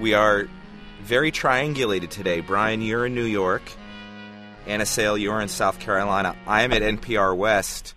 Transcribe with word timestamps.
We 0.00 0.14
are 0.14 0.48
very 1.02 1.30
triangulated 1.30 2.10
today. 2.10 2.40
Brian, 2.40 2.82
you're 2.82 3.06
in 3.06 3.14
New 3.14 3.24
York. 3.24 3.62
Anna 4.66 4.86
Sale, 4.86 5.18
you're 5.18 5.40
in 5.40 5.48
South 5.48 5.78
Carolina. 5.78 6.34
I 6.46 6.62
am 6.62 6.72
at 6.72 6.82
NPR 6.82 7.36
West 7.36 7.94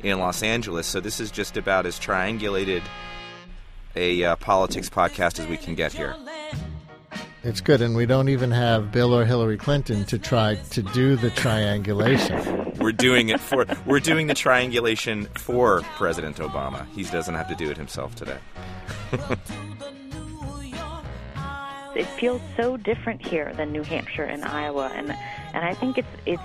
in 0.00 0.18
Los 0.18 0.42
Angeles. 0.42 0.86
So 0.86 1.00
this 1.00 1.18
is 1.18 1.30
just 1.30 1.56
about 1.56 1.86
as 1.86 1.98
triangulated 1.98 2.82
a 3.96 4.22
uh, 4.22 4.36
politics 4.36 4.88
podcast 4.88 5.40
as 5.40 5.46
we 5.46 5.56
can 5.56 5.74
get 5.74 5.92
here. 5.92 6.14
It's 7.42 7.62
good, 7.62 7.80
and 7.80 7.96
we 7.96 8.04
don't 8.04 8.28
even 8.28 8.50
have 8.50 8.92
Bill 8.92 9.16
or 9.16 9.24
Hillary 9.24 9.56
Clinton 9.56 10.04
to 10.04 10.18
try 10.18 10.56
to 10.56 10.82
do 10.82 11.16
the 11.16 11.30
triangulation. 11.30 12.74
we're 12.78 12.92
doing 12.92 13.30
it 13.30 13.40
for 13.40 13.64
we're 13.86 13.98
doing 13.98 14.26
the 14.26 14.34
triangulation 14.34 15.24
for 15.36 15.80
President 15.96 16.36
Obama. 16.36 16.86
He 16.90 17.04
doesn't 17.04 17.34
have 17.34 17.48
to 17.48 17.54
do 17.54 17.70
it 17.70 17.78
himself 17.78 18.14
today. 18.14 18.38
it 22.00 22.06
feels 22.06 22.40
so 22.56 22.78
different 22.78 23.26
here 23.26 23.52
than 23.52 23.72
New 23.72 23.82
Hampshire 23.82 24.24
and 24.24 24.42
Iowa, 24.42 24.90
and 24.94 25.10
and 25.10 25.64
I 25.64 25.74
think 25.74 25.98
it's 25.98 26.08
it's 26.24 26.42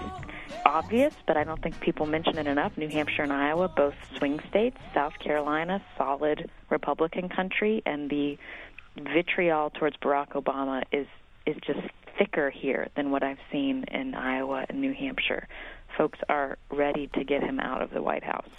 obvious, 0.66 1.14
but 1.26 1.38
I 1.38 1.46
don't 1.46 1.62
think 1.64 1.80
people 1.80 2.06
mention 2.06 2.38
it 2.38 2.46
enough. 2.46 2.78
New 2.78 2.90
Hampshire 2.90 3.24
and 3.24 3.32
Iowa, 3.32 3.70
both 3.70 3.96
swing 4.18 4.42
states. 4.50 4.78
South 4.94 5.18
Carolina, 5.18 5.82
solid 5.98 6.50
Republican 6.70 7.30
country, 7.30 7.82
and 7.86 8.10
the 8.10 8.38
vitriol 8.98 9.70
towards 9.70 9.96
Barack 9.98 10.34
Obama 10.34 10.84
is 10.92 11.08
is 11.46 11.56
just 11.66 11.80
thicker 12.18 12.50
here 12.50 12.90
than 12.98 13.10
what 13.10 13.24
I've 13.24 13.40
seen 13.50 13.86
in 13.90 14.14
Iowa 14.14 14.66
and 14.68 14.82
New 14.82 14.94
Hampshire. 14.94 15.48
Folks 15.98 16.20
are 16.28 16.58
ready 16.70 17.08
to 17.14 17.24
get 17.24 17.44
him 17.44 17.62
out 17.62 17.82
of 17.82 17.92
the 17.92 18.02
White 18.02 18.26
House. 18.26 18.50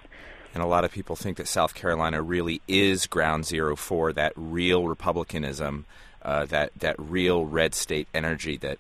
And 0.54 0.62
a 0.62 0.66
lot 0.66 0.84
of 0.84 0.92
people 0.92 1.16
think 1.16 1.36
that 1.36 1.48
South 1.48 1.74
Carolina 1.74 2.22
really 2.22 2.62
is 2.66 3.06
ground 3.06 3.44
zero 3.44 3.76
for 3.76 4.14
that 4.14 4.32
real 4.34 4.88
republicanism, 4.88 5.84
uh, 6.26 6.44
that 6.46 6.72
that 6.76 6.96
real 6.98 7.46
red 7.46 7.74
state 7.74 8.08
energy 8.12 8.56
that 8.58 8.78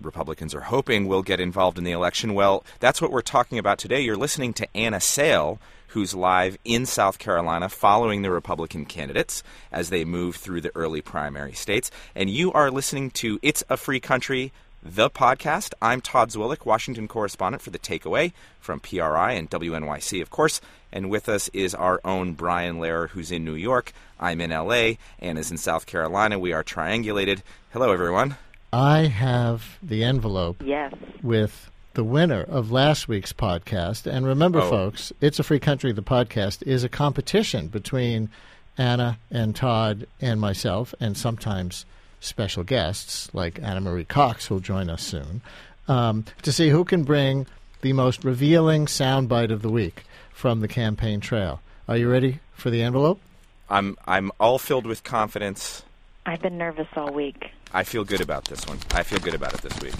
Republicans 0.00 0.54
are 0.54 0.62
hoping 0.62 1.06
will 1.06 1.22
get 1.22 1.40
involved 1.40 1.78
in 1.78 1.84
the 1.84 1.90
election. 1.90 2.32
Well, 2.32 2.64
that's 2.80 3.02
what 3.02 3.10
we're 3.10 3.22
talking 3.22 3.58
about 3.58 3.78
today. 3.78 4.00
You're 4.00 4.16
listening 4.16 4.52
to 4.54 4.68
Anna 4.76 5.00
Sale, 5.00 5.58
who's 5.88 6.14
live 6.14 6.56
in 6.64 6.86
South 6.86 7.18
Carolina 7.18 7.68
following 7.68 8.22
the 8.22 8.30
Republican 8.30 8.84
candidates 8.84 9.42
as 9.72 9.90
they 9.90 10.04
move 10.04 10.36
through 10.36 10.60
the 10.60 10.74
early 10.76 11.00
primary 11.00 11.54
states. 11.54 11.90
And 12.14 12.30
you 12.30 12.52
are 12.52 12.70
listening 12.70 13.10
to 13.12 13.40
It's 13.42 13.64
a 13.68 13.76
Free 13.76 14.00
Country, 14.00 14.52
the 14.82 15.10
podcast. 15.10 15.74
I'm 15.82 16.00
Todd 16.00 16.30
Zwillich, 16.30 16.64
Washington 16.64 17.08
correspondent 17.08 17.62
for 17.62 17.70
The 17.70 17.78
Takeaway 17.78 18.32
from 18.60 18.80
PRI 18.80 19.32
and 19.32 19.50
WNYC, 19.50 20.22
of 20.22 20.30
course. 20.30 20.60
And 20.92 21.10
with 21.10 21.28
us 21.28 21.48
is 21.52 21.74
our 21.74 22.00
own 22.04 22.32
Brian 22.34 22.76
Lehrer, 22.78 23.08
who's 23.10 23.30
in 23.32 23.44
New 23.44 23.54
York. 23.54 23.92
I'm 24.20 24.40
in 24.40 24.50
LA. 24.50 24.92
Anna's 25.18 25.50
in 25.50 25.56
South 25.58 25.86
Carolina. 25.86 26.38
We 26.38 26.52
are 26.52 26.64
triangulated. 26.64 27.40
Hello, 27.72 27.92
everyone. 27.92 28.36
I 28.72 29.02
have 29.06 29.78
the 29.82 30.04
envelope 30.04 30.62
yes. 30.64 30.92
with 31.22 31.70
the 31.94 32.04
winner 32.04 32.42
of 32.42 32.70
last 32.70 33.08
week's 33.08 33.32
podcast. 33.32 34.06
And 34.06 34.26
remember, 34.26 34.60
Oh. 34.60 34.70
folks, 34.70 35.12
It's 35.20 35.38
a 35.38 35.42
Free 35.42 35.60
Country, 35.60 35.92
the 35.92 36.02
podcast, 36.02 36.62
is 36.62 36.84
a 36.84 36.88
competition 36.88 37.68
between 37.68 38.28
Anna 38.78 39.18
and 39.30 39.56
Todd 39.56 40.06
and 40.20 40.40
myself, 40.40 40.94
and 41.00 41.16
sometimes 41.16 41.86
special 42.20 42.64
guests 42.64 43.28
like 43.34 43.60
Ana 43.62 43.80
Marie 43.80 44.04
Cox, 44.04 44.46
who'll 44.46 44.60
join 44.60 44.88
us 44.90 45.02
soon, 45.02 45.42
um, 45.88 46.24
to 46.42 46.52
see 46.52 46.70
who 46.70 46.84
can 46.84 47.04
bring 47.04 47.46
the 47.82 47.92
most 47.92 48.24
revealing 48.24 48.86
soundbite 48.86 49.50
of 49.52 49.62
the 49.62 49.70
week 49.70 50.04
from 50.32 50.60
the 50.60 50.68
campaign 50.68 51.20
trail. 51.20 51.60
Are 51.88 51.96
you 51.96 52.10
ready 52.10 52.40
for 52.54 52.70
the 52.70 52.82
envelope? 52.82 53.20
I'm 53.70 53.96
I'm 54.06 54.30
all 54.40 54.58
filled 54.58 54.86
with 54.86 55.02
confidence. 55.04 55.82
I've 56.24 56.40
been 56.42 56.58
nervous 56.58 56.88
all 56.96 57.12
week. 57.12 57.50
I 57.72 57.84
feel 57.84 58.04
good 58.04 58.20
about 58.20 58.46
this 58.46 58.66
one. 58.66 58.78
I 58.92 59.02
feel 59.02 59.18
good 59.20 59.34
about 59.34 59.54
it 59.54 59.60
this 59.62 59.80
week. 59.80 59.94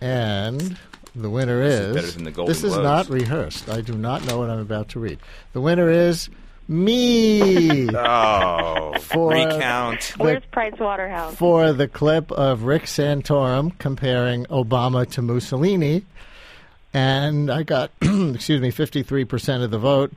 And 0.00 0.76
the 1.14 1.28
winner 1.30 1.62
This 1.62 1.74
is. 1.80 1.86
is 1.88 1.94
better 1.94 2.10
than 2.12 2.24
the 2.24 2.30
Golden 2.30 2.50
This 2.52 2.64
is 2.64 2.72
Globes. 2.74 2.84
not 2.84 3.08
rehearsed. 3.10 3.68
I 3.68 3.80
do 3.80 3.94
not 3.94 4.24
know 4.26 4.38
what 4.38 4.50
I'm 4.50 4.60
about 4.60 4.88
to 4.90 5.00
read. 5.00 5.18
The 5.52 5.60
winner 5.60 5.90
is 5.90 6.28
me 6.70 7.88
Oh, 7.94 8.94
For- 9.00 9.32
recount. 9.32 10.14
Where's 10.18 10.44
Price 10.52 10.78
Waterhouse? 10.78 11.34
for 11.34 11.72
the 11.72 11.88
clip 11.88 12.30
of 12.30 12.62
Rick 12.62 12.84
Santorum 12.84 13.76
comparing 13.78 14.46
Obama 14.46 15.10
to 15.12 15.20
Mussolini. 15.22 16.04
And 16.94 17.50
I 17.50 17.64
got, 17.64 17.90
excuse 18.00 18.60
me, 18.60 18.70
53% 18.70 19.62
of 19.64 19.70
the 19.70 19.78
vote. 19.78 20.12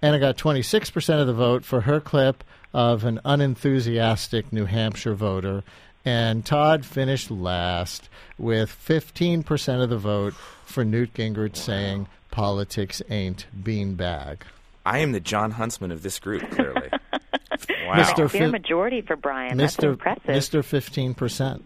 And 0.00 0.14
I 0.14 0.18
got 0.18 0.36
26% 0.38 1.20
of 1.20 1.26
the 1.26 1.32
vote 1.34 1.64
for 1.64 1.82
her 1.82 2.00
clip 2.00 2.42
of 2.72 3.04
an 3.04 3.20
unenthusiastic 3.24 4.52
New 4.52 4.64
Hampshire 4.64 5.14
voter. 5.14 5.62
And 6.04 6.44
Todd 6.44 6.86
finished 6.86 7.30
last 7.30 8.08
with 8.38 8.70
15% 8.70 9.82
of 9.82 9.90
the 9.90 9.98
vote 9.98 10.32
for 10.64 10.84
Newt 10.84 11.12
Gingrich 11.14 11.56
saying 11.56 12.06
politics 12.30 13.02
ain't 13.10 13.46
beanbag. 13.62 14.38
I 14.88 14.98
am 14.98 15.12
the 15.12 15.20
Jon 15.20 15.50
Huntsman 15.52 15.92
of 15.92 16.02
this 16.02 16.18
group, 16.18 16.50
clearly. 16.50 16.88
Wow. 17.86 17.94
Mr. 17.94 18.28
Clear 18.28 18.44
Fi- 18.44 18.50
majority 18.50 19.00
for 19.00 19.16
Brian. 19.16 19.56
That's 19.56 19.76
Mr. 19.76 19.90
impressive. 19.90 20.24
Mr. 20.26 21.14
15%. 21.14 21.62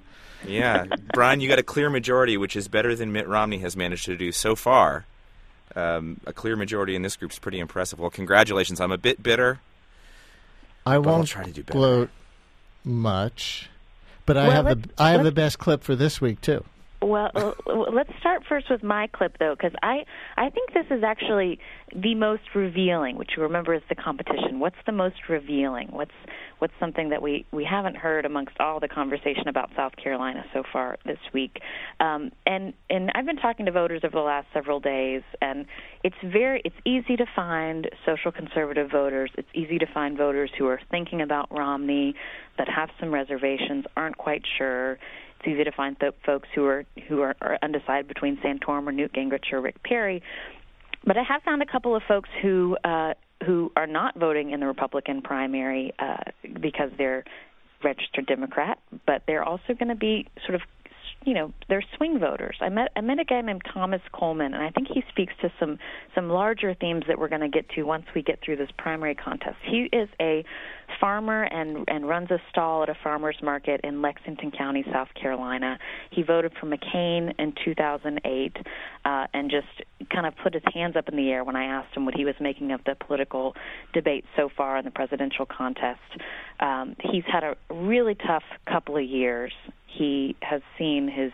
Yeah. 0.47 0.85
Brian, 1.13 1.41
you 1.41 1.49
got 1.49 1.59
a 1.59 1.65
clear 1.65 1.91
majority, 1.91 2.37
which 2.37 2.55
is 2.55 2.69
better 2.69 2.95
than 2.95 3.13
Mitt 3.13 3.27
Romney 3.27 3.59
has 3.59 3.77
managed 3.77 4.05
to 4.07 4.17
do 4.17 4.31
so 4.31 4.55
far. 4.55 5.05
Um, 5.75 6.21
a 6.25 6.33
clear 6.33 6.55
majority 6.55 6.95
in 6.95 7.03
this 7.03 7.17
group 7.17 7.33
is 7.33 7.39
pretty 7.41 7.59
impressive. 7.59 7.99
Well, 7.99 8.09
congratulations. 8.11 8.81
I'm 8.81 8.93
a 8.93 8.99
bit 8.99 9.21
bitter. 9.23 9.59
I 10.87 10.97
But 10.99 11.09
I'll 11.09 11.17
won't 11.17 11.29
try 11.29 11.43
to 11.45 11.51
do 11.51 11.63
better. 11.65 11.77
gloat 11.77 12.11
much, 12.85 13.69
but 14.25 14.37
I 14.37 14.51
have 14.51 14.65
the 14.67 14.89
I 14.99 15.11
have 15.11 15.25
the 15.25 15.33
best 15.33 15.59
clip 15.59 15.83
for 15.83 15.97
this 15.97 16.21
week 16.21 16.41
too. 16.41 16.65
Well, 17.03 17.31
uh, 17.35 17.53
let's 17.93 18.11
start 18.21 18.43
first 18.49 18.67
with 18.71 18.83
my 18.85 19.09
clip 19.09 19.37
though, 19.39 19.57
because 19.57 19.77
I 19.83 20.05
I 20.37 20.51
think 20.51 20.73
this 20.73 20.87
is 20.91 21.03
actually 21.03 21.59
the 21.95 22.15
most 22.15 22.43
revealing. 22.55 23.17
Which 23.17 23.31
you 23.37 23.43
remember 23.43 23.75
is 23.75 23.83
the 23.89 23.97
competition. 23.97 24.61
What's 24.61 24.77
the 24.87 24.93
most 24.93 25.29
revealing? 25.29 25.89
What's 25.91 26.13
what's 26.61 26.73
something 26.79 27.11
that 27.11 27.21
we 27.21 27.45
we 27.53 27.65
haven't 27.65 27.97
heard 27.97 28.25
amongst 28.25 28.61
all 28.61 28.79
the 28.79 28.89
conversation 28.89 29.49
about 29.49 29.71
South 29.77 29.97
Carolina 29.97 30.45
so 30.55 30.63
far 30.73 30.97
this 31.05 31.19
week? 31.35 31.59
Um, 31.99 32.31
and 32.47 32.73
and 32.89 33.11
I've 33.17 33.27
been 33.27 33.37
talking 33.37 33.67
to 33.67 33.73
voters 33.73 34.03
over 34.05 34.13
the 34.13 34.21
last 34.21 34.47
several 34.55 34.79
days, 34.79 35.23
and 35.41 35.67
it's 36.05 36.17
very 36.25 36.63
it's 36.65 36.77
easy 36.87 37.17
to 37.17 37.27
find 37.35 37.91
social 38.07 38.31
conservative 38.31 38.91
voters. 38.93 39.33
It's 39.37 39.49
easy 39.55 39.79
to 39.79 39.87
find 39.93 40.17
voters 40.17 40.51
who 40.57 40.69
are 40.69 40.81
thinking 40.91 41.21
about 41.21 41.49
Romney, 41.51 42.15
that 42.59 42.69
have 42.69 42.91
some 43.01 43.13
reservations, 43.13 43.87
aren't 43.97 44.19
quite 44.19 44.43
sure 44.57 44.99
it's 45.43 45.55
easy 45.55 45.65
to 45.65 45.73
find 45.73 45.99
th- 45.99 46.15
folks 46.25 46.49
who 46.55 46.67
are 46.67 46.85
who 47.09 47.21
are, 47.21 47.35
are 47.41 47.59
undecided 47.63 48.09
between 48.09 48.37
Santorum 48.39 48.87
or 48.87 48.93
Newt 48.93 49.13
Gingrich 49.13 49.53
or 49.53 49.61
Rick 49.61 49.83
Perry. 49.83 50.23
But 51.05 51.17
I 51.17 51.23
have 51.23 51.43
found 51.43 51.63
a 51.63 51.67
couple 51.67 51.97
of 51.97 52.03
folks 52.07 52.29
who 52.41 52.77
uh, 52.85 53.15
who 53.45 53.73
are 53.77 53.87
not 53.87 54.19
voting 54.19 54.51
in 54.51 54.61
the 54.61 54.67
Republican 54.67 55.23
primary 55.23 55.93
uh, 55.99 56.17
because 56.61 56.91
they're 56.97 57.25
registered 57.83 58.27
Democrat, 58.27 58.79
but 59.07 59.23
they're 59.27 59.43
also 59.43 59.75
going 59.75 59.89
to 59.89 59.97
be 59.97 60.29
sort 60.47 60.55
of 60.55 60.61
you 61.25 61.35
know 61.35 61.53
they're 61.69 61.85
swing 61.97 62.19
voters. 62.19 62.57
I 62.61 62.69
met 62.69 62.93
I 62.97 63.01
met 63.01 63.19
a 63.19 63.25
guy 63.25 63.41
named 63.41 63.63
Thomas 63.73 64.01
Coleman, 64.13 64.55
and 64.55 64.63
I 64.63 64.71
think 64.71 64.89
he 64.89 65.03
speaks 65.11 65.33
to 65.43 65.53
some 65.59 65.79
some 66.15 66.29
larger 66.29 66.75
themes 66.75 67.05
that 67.09 67.19
we're 67.19 67.29
going 67.29 67.43
to 67.43 67.49
get 67.49 67.69
to 67.71 67.83
once 67.83 68.07
we 68.15 68.23
get 68.23 68.41
through 68.45 68.57
this 68.57 68.71
primary 68.79 69.15
contest. 69.15 69.57
He 69.65 69.89
is 69.93 70.09
a 70.21 70.45
farmer 71.01 71.45
and 71.45 71.85
and 71.89 72.09
runs 72.09 72.31
a 72.31 72.39
stall 72.51 72.83
at 72.83 72.89
a 72.89 72.97
farmers 73.03 73.37
market 73.43 73.81
in 73.85 74.03
Lexington 74.03 74.51
County, 74.51 74.85
South 74.93 75.09
Carolina. 75.21 75.79
He 76.11 76.23
voted 76.23 76.53
for 76.61 76.67
McCain 76.67 77.35
in 77.39 77.55
2008, 77.65 78.57
uh, 79.05 79.27
and 79.33 79.51
just 79.51 79.67
kind 80.11 80.27
of 80.27 80.35
put 80.43 80.55
his 80.55 80.63
hands 80.73 80.97
up 80.97 81.09
in 81.09 81.17
the 81.17 81.31
air 81.31 81.45
when 81.45 81.57
I 81.57 81.65
asked 81.65 81.97
him 81.97 82.05
what 82.05 82.15
he 82.15 82.25
was 82.25 82.35
making 82.41 82.73
of 82.73 82.83
the 82.85 82.95
political 82.95 83.55
debate 83.93 84.25
so 84.37 84.49
far 84.57 84.77
in 84.79 84.85
the 84.85 84.91
presidential 84.91 85.47
contest. 85.47 86.01
Um, 86.61 86.97
he's 87.01 87.25
had 87.31 87.45
a 87.45 87.57
really 87.71 88.15
tough 88.15 88.45
couple 88.67 88.97
of 88.97 89.05
years. 89.05 89.53
He 89.87 90.37
has 90.41 90.63
seen 90.79 91.09
his 91.09 91.33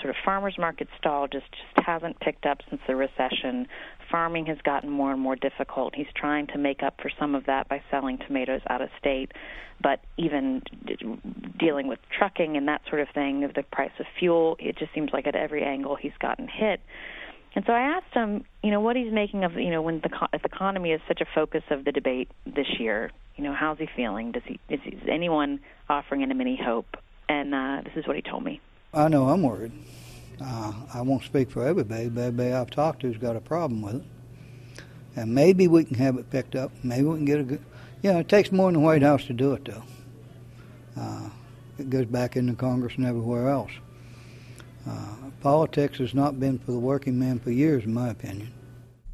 sort 0.00 0.10
of 0.10 0.16
farmers 0.24 0.56
market 0.58 0.88
stall 0.98 1.28
just 1.28 1.46
just 1.50 1.86
hasn't 1.86 2.18
picked 2.20 2.46
up 2.46 2.58
since 2.68 2.80
the 2.86 2.96
recession. 2.96 3.66
Farming 4.10 4.46
has 4.46 4.58
gotten 4.64 4.90
more 4.90 5.12
and 5.12 5.20
more 5.20 5.36
difficult. 5.36 5.94
He's 5.94 6.06
trying 6.14 6.48
to 6.48 6.58
make 6.58 6.82
up 6.82 7.00
for 7.00 7.10
some 7.18 7.34
of 7.34 7.46
that 7.46 7.68
by 7.68 7.82
selling 7.90 8.18
tomatoes 8.18 8.60
out 8.68 8.82
of 8.82 8.88
state, 8.98 9.32
but 9.82 10.00
even 10.16 10.62
dealing 11.58 11.86
with 11.86 11.98
trucking 12.16 12.56
and 12.56 12.68
that 12.68 12.82
sort 12.88 13.00
of 13.00 13.08
thing, 13.14 13.40
the 13.54 13.62
price 13.62 13.92
of 13.98 14.06
fuel, 14.18 14.56
it 14.58 14.76
just 14.76 14.92
seems 14.94 15.10
like 15.12 15.26
at 15.26 15.36
every 15.36 15.62
angle 15.62 15.96
he's 15.96 16.12
gotten 16.20 16.48
hit. 16.48 16.80
And 17.54 17.64
so 17.66 17.72
I 17.72 17.80
asked 17.80 18.14
him, 18.14 18.44
you 18.62 18.70
know, 18.70 18.80
what 18.80 18.96
he's 18.96 19.12
making 19.12 19.44
of, 19.44 19.54
you 19.54 19.70
know, 19.70 19.82
when 19.82 20.00
the, 20.00 20.08
co- 20.08 20.26
the 20.32 20.40
economy 20.44 20.92
is 20.92 21.00
such 21.08 21.20
a 21.20 21.26
focus 21.34 21.62
of 21.70 21.84
the 21.84 21.92
debate 21.92 22.30
this 22.46 22.66
year. 22.78 23.10
You 23.36 23.44
know, 23.44 23.54
how's 23.54 23.78
he 23.78 23.88
feeling? 23.96 24.32
Does 24.32 24.42
he 24.46 24.60
is, 24.68 24.80
is 24.86 25.00
anyone 25.08 25.60
offering 25.88 26.22
him 26.22 26.40
any 26.40 26.56
hope? 26.62 26.96
And 27.28 27.54
uh, 27.54 27.82
this 27.84 27.94
is 27.96 28.06
what 28.06 28.16
he 28.16 28.22
told 28.22 28.44
me. 28.44 28.60
I 28.92 29.08
know 29.08 29.28
I'm 29.28 29.42
worried. 29.42 29.72
Uh, 30.42 30.72
I 30.94 31.02
won't 31.02 31.24
speak 31.24 31.50
for 31.50 31.66
everybody, 31.66 32.08
but 32.08 32.20
everybody 32.22 32.52
I've 32.52 32.70
talked 32.70 33.02
to's 33.02 33.18
got 33.18 33.36
a 33.36 33.40
problem 33.40 33.82
with 33.82 33.96
it. 33.96 34.02
And 35.16 35.34
maybe 35.34 35.68
we 35.68 35.84
can 35.84 35.96
have 35.96 36.16
it 36.16 36.30
picked 36.30 36.54
up. 36.54 36.70
Maybe 36.82 37.02
we 37.02 37.16
can 37.16 37.24
get 37.24 37.40
a 37.40 37.42
good. 37.42 37.62
You 38.02 38.12
know, 38.12 38.20
it 38.20 38.28
takes 38.28 38.50
more 38.50 38.68
than 38.68 38.80
the 38.80 38.86
White 38.86 39.02
House 39.02 39.24
to 39.26 39.34
do 39.34 39.52
it, 39.52 39.64
though. 39.66 39.82
Uh, 40.96 41.28
it 41.78 41.90
goes 41.90 42.06
back 42.06 42.36
into 42.36 42.54
Congress 42.54 42.94
and 42.96 43.06
everywhere 43.06 43.48
else. 43.48 43.72
Uh, 44.88 45.14
politics 45.42 45.98
has 45.98 46.14
not 46.14 46.40
been 46.40 46.58
for 46.58 46.72
the 46.72 46.78
working 46.78 47.18
man 47.18 47.38
for 47.38 47.50
years, 47.50 47.84
in 47.84 47.92
my 47.92 48.08
opinion. 48.08 48.52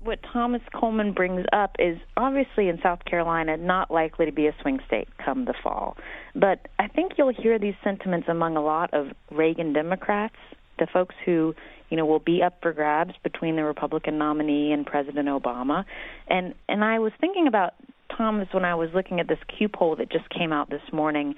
What 0.01 0.21
Thomas 0.33 0.63
Coleman 0.73 1.13
brings 1.13 1.45
up 1.53 1.75
is 1.81 1.99
obviously 2.17 2.69
in 2.69 2.81
South 2.81 3.05
Carolina 3.05 3.57
not 3.57 3.91
likely 3.91 4.27
to 4.27 4.33
be 4.33 4.47
a 4.47 4.55
swing 4.63 4.79
state 4.87 5.09
come 5.25 5.47
the 5.47 5.55
fall. 5.65 5.97
But 6.37 6.69
I 6.79 6.87
think 6.87 7.13
you'll 7.19 7.33
hear 7.33 7.59
these 7.59 7.75
sentiments 7.83 8.29
among 8.29 8.57
a 8.57 8.63
lot 8.63 8.95
of 8.95 9.09
Reagan 9.33 9.73
Democrats, 9.73 10.37
the 10.79 10.87
folks 10.93 11.15
who 11.25 11.55
you 11.91 11.97
know 11.97 12.07
will 12.07 12.19
be 12.19 12.43
up 12.43 12.59
for 12.63 12.73
grabs 12.73 13.15
between 13.23 13.57
the 13.57 13.65
Republican 13.65 14.19
nominee 14.19 14.73
and 14.73 14.87
President 14.87 15.29
Obama. 15.29 15.85
And 16.29 16.55
and 16.69 16.85
I 16.85 16.99
was 16.99 17.13
thinking 17.21 17.47
about 17.47 17.75
Thomas 18.17 18.49
when 18.53 18.65
I 18.65 18.75
was 18.75 18.91
looking 18.95 19.21
at 19.21 19.29
this 19.29 19.39
Q 19.57 19.69
poll 19.69 19.97
that 19.97 20.11
just 20.11 20.29
came 20.31 20.53
out 20.53 20.71
this 20.71 20.83
morning 20.93 21.35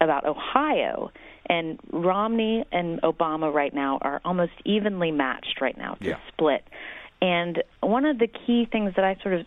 about 0.00 0.24
Ohio 0.24 1.10
and 1.46 1.78
Romney 1.92 2.64
and 2.72 3.02
Obama 3.02 3.52
right 3.52 3.74
now 3.74 3.98
are 4.00 4.20
almost 4.24 4.52
evenly 4.64 5.10
matched 5.10 5.60
right 5.60 5.76
now. 5.76 5.96
It's 6.00 6.10
yeah. 6.10 6.16
split. 6.32 6.64
And 7.20 7.62
one 7.80 8.04
of 8.04 8.18
the 8.18 8.28
key 8.28 8.66
things 8.70 8.94
that 8.96 9.04
I 9.04 9.16
sort 9.22 9.34
of 9.34 9.46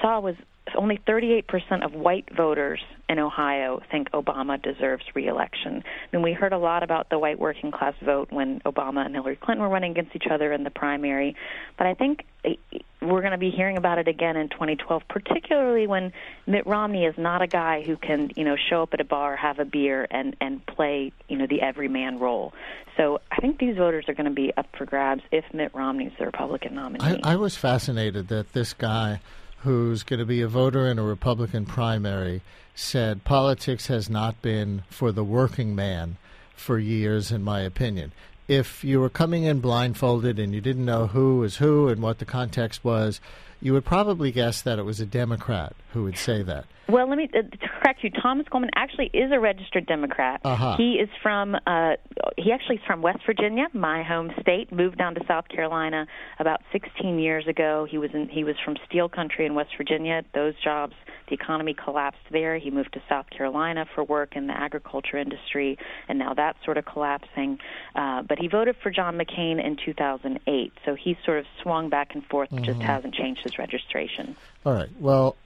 saw 0.00 0.20
was 0.20 0.36
only 0.76 0.98
38% 1.06 1.84
of 1.84 1.94
white 1.94 2.28
voters 2.34 2.80
in 3.08 3.18
Ohio 3.18 3.80
think 3.90 4.10
Obama 4.12 4.60
deserves 4.62 5.04
reelection. 5.14 5.82
And 6.12 6.22
we 6.22 6.32
heard 6.32 6.52
a 6.52 6.58
lot 6.58 6.82
about 6.82 7.10
the 7.10 7.18
white 7.18 7.38
working 7.38 7.70
class 7.70 7.94
vote 8.02 8.30
when 8.30 8.60
Obama 8.60 9.04
and 9.04 9.14
Hillary 9.14 9.36
Clinton 9.36 9.62
were 9.62 9.68
running 9.68 9.90
against 9.90 10.14
each 10.14 10.28
other 10.30 10.52
in 10.52 10.64
the 10.64 10.70
primary. 10.70 11.36
But 11.76 11.88
I 11.88 11.94
think 11.94 12.24
eh, 12.44 12.54
we're 13.00 13.20
going 13.20 13.32
to 13.32 13.38
be 13.38 13.50
hearing 13.50 13.76
about 13.76 13.98
it 13.98 14.08
again 14.08 14.36
in 14.36 14.48
2012, 14.48 15.02
particularly 15.08 15.86
when 15.86 16.12
Mitt 16.46 16.66
Romney 16.66 17.04
is 17.04 17.18
not 17.18 17.42
a 17.42 17.46
guy 17.46 17.82
who 17.82 17.96
can, 17.96 18.30
you 18.36 18.44
know, 18.44 18.56
show 18.56 18.82
up 18.82 18.94
at 18.94 19.00
a 19.00 19.04
bar, 19.04 19.36
have 19.36 19.58
a 19.58 19.64
beer, 19.64 20.06
and 20.10 20.36
and 20.40 20.64
play, 20.64 21.12
you 21.28 21.36
know, 21.36 21.46
the 21.46 21.60
everyman 21.60 22.18
role. 22.18 22.54
So 22.96 23.20
I 23.30 23.40
think 23.40 23.58
these 23.58 23.76
voters 23.76 24.04
are 24.08 24.14
going 24.14 24.28
to 24.28 24.34
be 24.34 24.52
up 24.56 24.68
for 24.76 24.84
grabs 24.84 25.22
if 25.30 25.44
Mitt 25.52 25.74
Romney 25.74 26.06
is 26.06 26.12
the 26.18 26.26
Republican 26.26 26.74
nominee. 26.74 27.20
I, 27.24 27.32
I 27.32 27.36
was 27.36 27.56
fascinated 27.56 28.28
that 28.28 28.52
this 28.52 28.74
guy 28.74 29.20
who's 29.62 30.02
going 30.02 30.20
to 30.20 30.26
be 30.26 30.40
a 30.40 30.48
voter 30.48 30.86
in 30.88 30.98
a 30.98 31.02
Republican 31.02 31.66
primary, 31.66 32.42
said 32.74 33.24
politics 33.24 33.86
has 33.86 34.10
not 34.10 34.40
been 34.42 34.82
for 34.90 35.12
the 35.12 35.24
working 35.24 35.74
man 35.74 36.16
for 36.54 36.78
years, 36.78 37.30
in 37.30 37.42
my 37.42 37.60
opinion. 37.60 38.12
If 38.48 38.82
you 38.82 39.00
were 39.00 39.08
coming 39.08 39.44
in 39.44 39.60
blindfolded 39.60 40.38
and 40.38 40.54
you 40.54 40.60
didn't 40.60 40.84
know 40.84 41.06
who 41.06 41.38
was 41.38 41.56
who 41.56 41.88
and 41.88 42.02
what 42.02 42.18
the 42.18 42.24
context 42.24 42.84
was, 42.84 43.20
you 43.60 43.72
would 43.72 43.84
probably 43.84 44.32
guess 44.32 44.60
that 44.62 44.78
it 44.78 44.84
was 44.84 45.00
a 45.00 45.06
Democrat 45.06 45.74
who 45.92 46.02
would 46.02 46.18
say 46.18 46.42
that. 46.42 46.64
Well, 46.88 47.08
let 47.08 47.16
me 47.16 47.28
uh, 47.32 47.42
correct 47.80 48.02
you. 48.02 48.10
Thomas 48.10 48.46
Coleman 48.50 48.70
actually 48.74 49.06
is 49.14 49.30
a 49.32 49.38
registered 49.38 49.86
Democrat. 49.86 50.40
Uh-huh. 50.44 50.76
He 50.76 50.94
is 50.94 51.08
from 51.22 51.54
uh, 51.66 51.92
he 52.36 52.50
actually 52.52 52.76
is 52.76 52.82
from 52.86 53.02
West 53.02 53.20
Virginia, 53.24 53.66
my 53.72 54.02
home 54.02 54.32
state. 54.40 54.72
Moved 54.72 54.98
down 54.98 55.14
to 55.14 55.20
South 55.26 55.48
Carolina 55.48 56.06
about 56.38 56.60
16 56.72 57.18
years 57.18 57.46
ago. 57.46 57.86
He 57.88 57.98
was 57.98 58.10
in 58.12 58.28
he 58.28 58.44
was 58.44 58.56
from 58.64 58.76
Steel 58.88 59.08
Country 59.08 59.46
in 59.46 59.54
West 59.54 59.70
Virginia. 59.76 60.22
Those 60.34 60.54
jobs, 60.62 60.94
the 61.28 61.34
economy 61.34 61.74
collapsed 61.74 62.26
there. 62.30 62.58
He 62.58 62.70
moved 62.70 62.94
to 62.94 63.02
South 63.08 63.30
Carolina 63.30 63.86
for 63.94 64.02
work 64.02 64.34
in 64.34 64.48
the 64.48 64.54
agriculture 64.54 65.18
industry, 65.18 65.78
and 66.08 66.18
now 66.18 66.34
that's 66.34 66.58
sort 66.64 66.78
of 66.78 66.84
collapsing. 66.84 67.58
Uh, 67.94 68.22
but 68.22 68.38
he 68.38 68.48
voted 68.48 68.76
for 68.82 68.90
John 68.90 69.16
McCain 69.16 69.64
in 69.64 69.76
2008, 69.84 70.72
so 70.84 70.94
he 70.94 71.16
sort 71.24 71.38
of 71.38 71.46
swung 71.62 71.90
back 71.90 72.14
and 72.14 72.24
forth, 72.26 72.50
mm-hmm. 72.50 72.64
just 72.64 72.80
hasn't 72.80 73.14
changed 73.14 73.42
his 73.44 73.58
registration. 73.58 74.36
All 74.66 74.72
right. 74.72 74.88
Well, 74.98 75.36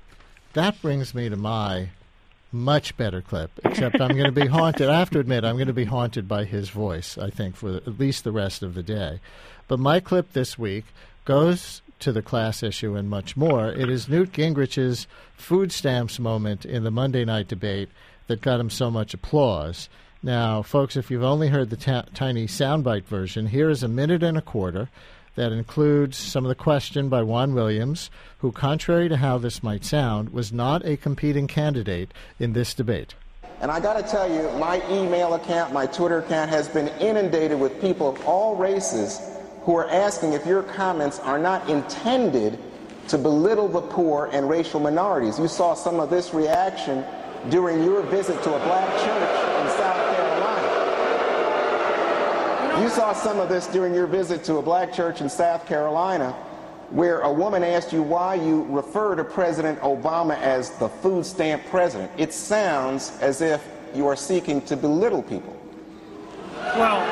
that 0.56 0.80
brings 0.80 1.14
me 1.14 1.28
to 1.28 1.36
my 1.36 1.90
much 2.50 2.96
better 2.96 3.20
clip, 3.20 3.50
except 3.62 4.00
I'm 4.00 4.16
going 4.16 4.24
to 4.24 4.32
be 4.32 4.46
haunted. 4.46 4.88
I 4.88 4.98
have 4.98 5.10
to 5.10 5.20
admit, 5.20 5.44
I'm 5.44 5.56
going 5.56 5.66
to 5.66 5.74
be 5.74 5.84
haunted 5.84 6.26
by 6.26 6.44
his 6.44 6.70
voice, 6.70 7.18
I 7.18 7.28
think, 7.28 7.56
for 7.56 7.76
at 7.76 7.98
least 7.98 8.24
the 8.24 8.32
rest 8.32 8.62
of 8.62 8.74
the 8.74 8.82
day. 8.82 9.20
But 9.68 9.78
my 9.78 10.00
clip 10.00 10.32
this 10.32 10.58
week 10.58 10.86
goes 11.26 11.82
to 11.98 12.10
the 12.10 12.22
class 12.22 12.62
issue 12.62 12.94
and 12.94 13.10
much 13.10 13.36
more. 13.36 13.68
It 13.68 13.90
is 13.90 14.08
Newt 14.08 14.32
Gingrich's 14.32 15.06
food 15.36 15.72
stamps 15.72 16.18
moment 16.18 16.64
in 16.64 16.84
the 16.84 16.90
Monday 16.90 17.26
night 17.26 17.48
debate 17.48 17.90
that 18.26 18.40
got 18.40 18.60
him 18.60 18.70
so 18.70 18.90
much 18.90 19.12
applause. 19.12 19.90
Now, 20.22 20.62
folks, 20.62 20.96
if 20.96 21.10
you've 21.10 21.22
only 21.22 21.48
heard 21.48 21.68
the 21.68 21.76
ta- 21.76 22.06
tiny 22.14 22.46
soundbite 22.46 23.04
version, 23.04 23.48
here 23.48 23.68
is 23.68 23.82
a 23.82 23.88
minute 23.88 24.22
and 24.22 24.38
a 24.38 24.42
quarter 24.42 24.88
that 25.36 25.52
includes 25.52 26.16
some 26.16 26.44
of 26.44 26.48
the 26.48 26.54
question 26.54 27.08
by 27.08 27.22
Juan 27.22 27.54
Williams, 27.54 28.10
who, 28.38 28.50
contrary 28.50 29.08
to 29.08 29.18
how 29.18 29.38
this 29.38 29.62
might 29.62 29.84
sound, 29.84 30.30
was 30.30 30.52
not 30.52 30.84
a 30.84 30.96
competing 30.96 31.46
candidate 31.46 32.12
in 32.40 32.52
this 32.52 32.74
debate. 32.74 33.14
And 33.60 33.70
I 33.70 33.80
got 33.80 33.96
to 33.96 34.02
tell 34.02 34.30
you, 34.30 34.50
my 34.58 34.82
email 34.90 35.34
account, 35.34 35.72
my 35.72 35.86
Twitter 35.86 36.18
account 36.18 36.50
has 36.50 36.68
been 36.68 36.88
inundated 37.00 37.58
with 37.58 37.80
people 37.80 38.08
of 38.10 38.26
all 38.26 38.56
races 38.56 39.20
who 39.62 39.76
are 39.76 39.88
asking 39.88 40.32
if 40.32 40.44
your 40.46 40.62
comments 40.62 41.18
are 41.20 41.38
not 41.38 41.68
intended 41.70 42.58
to 43.08 43.18
belittle 43.18 43.68
the 43.68 43.80
poor 43.80 44.28
and 44.32 44.48
racial 44.48 44.80
minorities. 44.80 45.38
You 45.38 45.48
saw 45.48 45.74
some 45.74 46.00
of 46.00 46.10
this 46.10 46.34
reaction 46.34 47.04
during 47.50 47.82
your 47.84 48.02
visit 48.02 48.42
to 48.42 48.54
a 48.54 48.58
black 48.66 48.88
church 48.98 49.62
in 49.62 49.78
South 49.78 50.06
you 52.80 52.90
saw 52.90 53.12
some 53.12 53.40
of 53.40 53.48
this 53.48 53.66
during 53.68 53.94
your 53.94 54.06
visit 54.06 54.44
to 54.44 54.56
a 54.56 54.62
black 54.62 54.92
church 54.92 55.20
in 55.20 55.30
South 55.30 55.66
Carolina 55.66 56.32
where 56.90 57.20
a 57.20 57.32
woman 57.32 57.64
asked 57.64 57.92
you 57.92 58.02
why 58.02 58.34
you 58.34 58.64
refer 58.68 59.14
to 59.14 59.24
President 59.24 59.80
Obama 59.80 60.36
as 60.38 60.70
the 60.78 60.88
food 60.88 61.24
stamp 61.24 61.64
president. 61.70 62.10
It 62.18 62.32
sounds 62.32 63.18
as 63.20 63.40
if 63.40 63.66
you 63.94 64.06
are 64.06 64.14
seeking 64.14 64.60
to 64.62 64.76
belittle 64.76 65.22
people. 65.22 65.56
Well, 66.54 67.02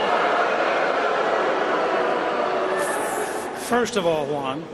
first 3.61 3.97
of 3.97 4.07
all, 4.07 4.27
Juan, 4.27 4.65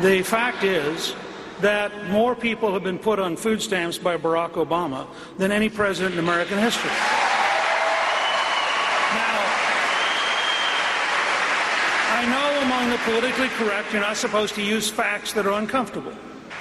the 0.00 0.22
fact 0.22 0.64
is 0.64 1.14
that 1.60 2.10
more 2.10 2.36
people 2.36 2.72
have 2.74 2.84
been 2.84 2.98
put 2.98 3.18
on 3.18 3.36
food 3.36 3.62
stamps 3.62 3.98
by 3.98 4.16
Barack 4.16 4.52
Obama 4.52 5.06
than 5.38 5.50
any 5.50 5.68
president 5.68 6.12
in 6.12 6.20
American 6.20 6.58
history. 6.58 6.90
among 12.68 12.87
the 12.87 12.87
politically 13.04 13.48
correct, 13.48 13.92
you're 13.92 14.02
not 14.02 14.16
supposed 14.16 14.54
to 14.54 14.62
use 14.62 14.90
facts 14.90 15.32
that 15.32 15.46
are 15.46 15.52
uncomfortable. 15.52 16.12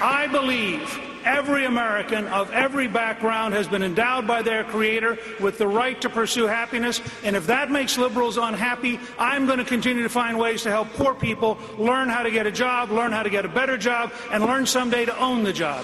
I 0.02 0.28
believe 0.28 1.00
every 1.26 1.66
American 1.66 2.28
of 2.28 2.52
every 2.52 2.88
background 2.88 3.54
has 3.54 3.68
been 3.68 3.84
endowed 3.84 4.26
by 4.26 4.42
their 4.42 4.64
Creator 4.64 5.18
with 5.42 5.58
the 5.58 5.68
right 5.68 6.00
to 6.02 6.10
pursue 6.10 6.46
happiness, 6.46 7.02
and 7.24 7.36
if 7.36 7.48
that 7.48 7.70
makes 7.70 7.98
liberals 7.98 8.38
unhappy, 8.38 9.00
I'm 9.20 9.46
going 9.46 9.60
to 9.60 9.66
continue 9.66 10.04
to 10.04 10.10
find 10.10 10.40
ways 10.40 10.64
to 10.64 10.70
help 10.70 10.90
poor 10.94 11.14
people 11.14 11.58
learn 11.78 12.10
how 12.10 12.24
to 12.24 12.32
get 12.32 12.48
a 12.48 12.52
job, 12.52 12.92
learn 12.92 13.12
how 13.12 13.24
to 13.24 13.30
get 13.30 13.44
a 13.44 13.50
better 13.50 13.78
job, 13.78 14.14
and 14.32 14.44
learn 14.44 14.66
someday 14.66 15.06
to 15.06 15.18
own 15.20 15.44
the 15.44 15.54
job. 15.54 15.84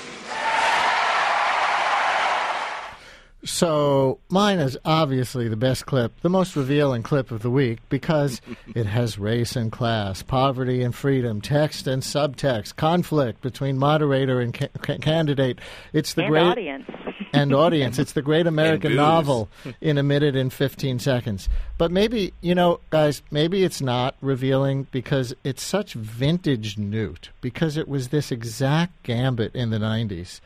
So 3.46 4.20
mine 4.30 4.60
is 4.60 4.78
obviously 4.86 5.50
the 5.50 5.58
best 5.58 5.86
clip, 5.86 6.14
the 6.22 6.30
most 6.30 6.56
revealing 6.56 7.04
clip 7.04 7.30
of 7.30 7.42
the 7.42 7.50
week 7.50 7.80
because 7.90 8.42
it 8.76 8.86
has 8.86 9.20
race 9.20 9.56
and 9.56 9.72
class, 9.72 10.22
poverty 10.22 10.82
and 10.82 10.96
freedom, 10.96 11.42
text 11.42 11.86
and 11.86 12.02
subtext, 12.02 12.78
conflict 12.78 13.42
between 13.42 13.78
moderator 13.78 14.40
and 14.40 14.54
ca- 14.54 14.98
candidate. 15.00 15.60
It's 15.92 16.14
the 16.14 16.24
and 16.24 16.32
great 16.32 16.44
audience. 16.44 16.90
and 17.34 17.54
audience. 17.54 18.00
It's 18.00 18.14
the 18.14 18.22
great 18.22 18.48
American 18.48 18.96
novel 18.96 19.50
in 19.82 19.98
a 19.98 20.04
minute 20.04 20.38
and 20.38 20.54
15 20.54 21.00
seconds. 21.00 21.50
But 21.78 21.92
maybe, 21.92 22.34
you 22.40 22.56
know, 22.56 22.80
guys, 22.92 23.24
maybe 23.30 23.66
it's 23.66 23.82
not 23.82 24.16
revealing 24.22 24.88
because 24.92 25.34
it's 25.44 25.64
such 25.64 25.94
vintage 25.94 26.78
Newt 26.78 27.30
because 27.42 27.76
it 27.76 27.90
was 27.90 28.10
this 28.10 28.32
exact 28.32 29.04
gambit 29.04 29.54
in 29.54 29.70
the 29.70 29.80
90s 29.80 30.40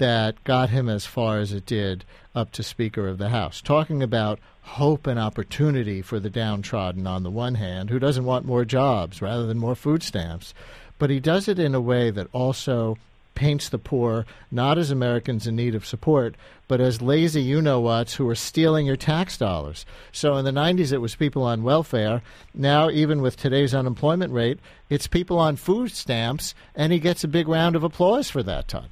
that 0.00 0.42
got 0.44 0.70
him 0.70 0.88
as 0.88 1.04
far 1.04 1.38
as 1.38 1.52
it 1.52 1.66
did 1.66 2.04
up 2.34 2.50
to 2.52 2.62
Speaker 2.62 3.06
of 3.06 3.18
the 3.18 3.28
House, 3.28 3.60
talking 3.60 4.02
about 4.02 4.40
hope 4.62 5.06
and 5.06 5.18
opportunity 5.18 6.00
for 6.00 6.18
the 6.18 6.30
downtrodden 6.30 7.06
on 7.06 7.22
the 7.22 7.30
one 7.30 7.56
hand, 7.56 7.90
who 7.90 7.98
doesn't 7.98 8.24
want 8.24 8.46
more 8.46 8.64
jobs 8.64 9.20
rather 9.20 9.46
than 9.46 9.58
more 9.58 9.74
food 9.74 10.02
stamps. 10.02 10.54
But 10.98 11.10
he 11.10 11.20
does 11.20 11.48
it 11.48 11.58
in 11.58 11.74
a 11.74 11.82
way 11.82 12.10
that 12.10 12.28
also 12.32 12.96
paints 13.34 13.68
the 13.68 13.78
poor 13.78 14.24
not 14.50 14.78
as 14.78 14.90
Americans 14.90 15.46
in 15.46 15.54
need 15.54 15.74
of 15.74 15.86
support, 15.86 16.34
but 16.66 16.80
as 16.80 17.02
lazy 17.02 17.42
you 17.42 17.60
know 17.60 17.80
whats 17.80 18.14
who 18.14 18.28
are 18.28 18.34
stealing 18.34 18.86
your 18.86 18.96
tax 18.96 19.36
dollars. 19.36 19.84
So 20.12 20.36
in 20.36 20.46
the 20.46 20.50
90s, 20.50 20.92
it 20.92 20.98
was 20.98 21.14
people 21.14 21.42
on 21.42 21.62
welfare. 21.62 22.22
Now, 22.54 22.88
even 22.88 23.20
with 23.20 23.36
today's 23.36 23.74
unemployment 23.74 24.32
rate, 24.32 24.60
it's 24.88 25.06
people 25.06 25.38
on 25.38 25.56
food 25.56 25.90
stamps, 25.92 26.54
and 26.74 26.90
he 26.90 26.98
gets 26.98 27.22
a 27.22 27.28
big 27.28 27.48
round 27.48 27.76
of 27.76 27.84
applause 27.84 28.30
for 28.30 28.42
that, 28.42 28.66
Todd. 28.66 28.88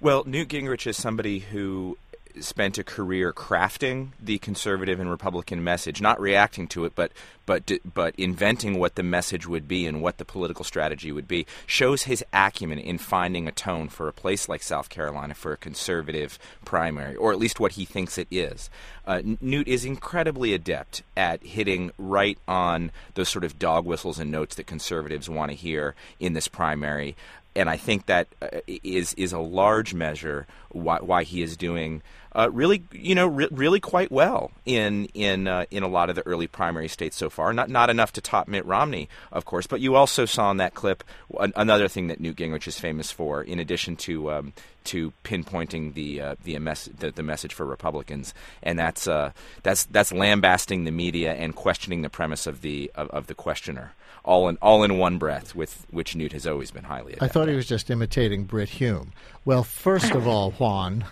Well, 0.00 0.24
Newt 0.26 0.48
Gingrich 0.48 0.86
is 0.86 0.96
somebody 0.96 1.38
who 1.38 1.96
spent 2.40 2.76
a 2.76 2.84
career 2.84 3.32
crafting 3.32 4.08
the 4.20 4.38
conservative 4.38 5.00
and 5.00 5.10
Republican 5.10 5.64
message, 5.64 6.00
not 6.00 6.20
reacting 6.20 6.68
to 6.68 6.84
it, 6.84 6.94
but 6.94 7.12
but 7.46 7.70
but 7.94 8.14
inventing 8.16 8.78
what 8.78 8.96
the 8.96 9.02
message 9.02 9.46
would 9.46 9.68
be 9.68 9.86
and 9.86 10.02
what 10.02 10.18
the 10.18 10.24
political 10.24 10.64
strategy 10.64 11.12
would 11.12 11.28
be, 11.28 11.46
shows 11.66 12.02
his 12.02 12.24
acumen 12.32 12.78
in 12.78 12.98
finding 12.98 13.46
a 13.46 13.52
tone 13.52 13.88
for 13.88 14.08
a 14.08 14.12
place 14.12 14.48
like 14.48 14.62
South 14.62 14.88
Carolina 14.88 15.34
for 15.34 15.52
a 15.52 15.56
conservative 15.56 16.38
primary, 16.64 17.16
or 17.16 17.32
at 17.32 17.38
least 17.38 17.60
what 17.60 17.72
he 17.72 17.84
thinks 17.84 18.18
it 18.18 18.28
is. 18.30 18.68
Uh, 19.06 19.22
Newt 19.40 19.68
is 19.68 19.84
incredibly 19.84 20.52
adept 20.52 21.02
at 21.16 21.42
hitting 21.42 21.92
right 21.96 22.38
on 22.48 22.90
those 23.14 23.28
sort 23.28 23.44
of 23.44 23.58
dog 23.58 23.86
whistles 23.86 24.18
and 24.18 24.30
notes 24.30 24.56
that 24.56 24.66
conservatives 24.66 25.30
want 25.30 25.50
to 25.50 25.56
hear 25.56 25.94
in 26.18 26.32
this 26.32 26.48
primary 26.48 27.16
and 27.56 27.68
I 27.68 27.76
think 27.76 28.06
that 28.06 28.28
uh, 28.40 28.60
is 28.66 29.14
is 29.14 29.32
a 29.32 29.38
large 29.38 29.94
measure 29.94 30.46
why, 30.70 30.98
why 31.00 31.22
he 31.24 31.42
is 31.42 31.56
doing 31.56 32.02
uh, 32.36 32.50
really, 32.52 32.82
you 32.92 33.14
know, 33.14 33.26
re- 33.26 33.48
really 33.50 33.80
quite 33.80 34.12
well 34.12 34.50
in 34.66 35.06
in 35.14 35.48
uh, 35.48 35.64
in 35.70 35.82
a 35.82 35.88
lot 35.88 36.10
of 36.10 36.16
the 36.16 36.26
early 36.26 36.46
primary 36.46 36.86
states 36.86 37.16
so 37.16 37.30
far. 37.30 37.52
Not 37.54 37.70
not 37.70 37.88
enough 37.88 38.12
to 38.12 38.20
top 38.20 38.46
Mitt 38.46 38.66
Romney, 38.66 39.08
of 39.32 39.46
course, 39.46 39.66
but 39.66 39.80
you 39.80 39.94
also 39.94 40.26
saw 40.26 40.50
in 40.50 40.58
that 40.58 40.74
clip 40.74 41.02
an- 41.40 41.54
another 41.56 41.88
thing 41.88 42.08
that 42.08 42.20
Newt 42.20 42.36
Gingrich 42.36 42.68
is 42.68 42.78
famous 42.78 43.10
for, 43.10 43.42
in 43.42 43.58
addition 43.58 43.96
to 43.96 44.30
um, 44.30 44.52
to 44.84 45.14
pinpointing 45.24 45.94
the 45.94 46.20
uh, 46.20 46.34
the, 46.44 46.58
mes- 46.58 46.90
the, 46.98 47.10
the 47.10 47.22
message 47.22 47.54
for 47.54 47.64
Republicans, 47.64 48.34
and 48.62 48.78
that's 48.78 49.08
uh, 49.08 49.32
that's 49.62 49.84
that's 49.84 50.12
lambasting 50.12 50.84
the 50.84 50.90
media 50.90 51.32
and 51.32 51.56
questioning 51.56 52.02
the 52.02 52.10
premise 52.10 52.46
of 52.46 52.60
the 52.60 52.90
of, 52.94 53.08
of 53.10 53.28
the 53.28 53.34
questioner 53.34 53.94
all 54.26 54.48
in 54.48 54.58
all 54.60 54.82
in 54.82 54.98
one 54.98 55.18
breath, 55.18 55.54
with 55.54 55.86
which 55.90 56.14
Newt 56.14 56.32
has 56.32 56.46
always 56.46 56.70
been 56.70 56.84
highly. 56.84 57.12
Adept 57.12 57.22
I 57.22 57.28
thought 57.28 57.48
he 57.48 57.54
was 57.54 57.66
just 57.66 57.90
imitating 57.90 58.44
Brit 58.44 58.68
Hume. 58.68 59.12
Well, 59.44 59.64
first 59.64 60.12
of 60.12 60.26
all, 60.26 60.50
Juan. 60.52 61.04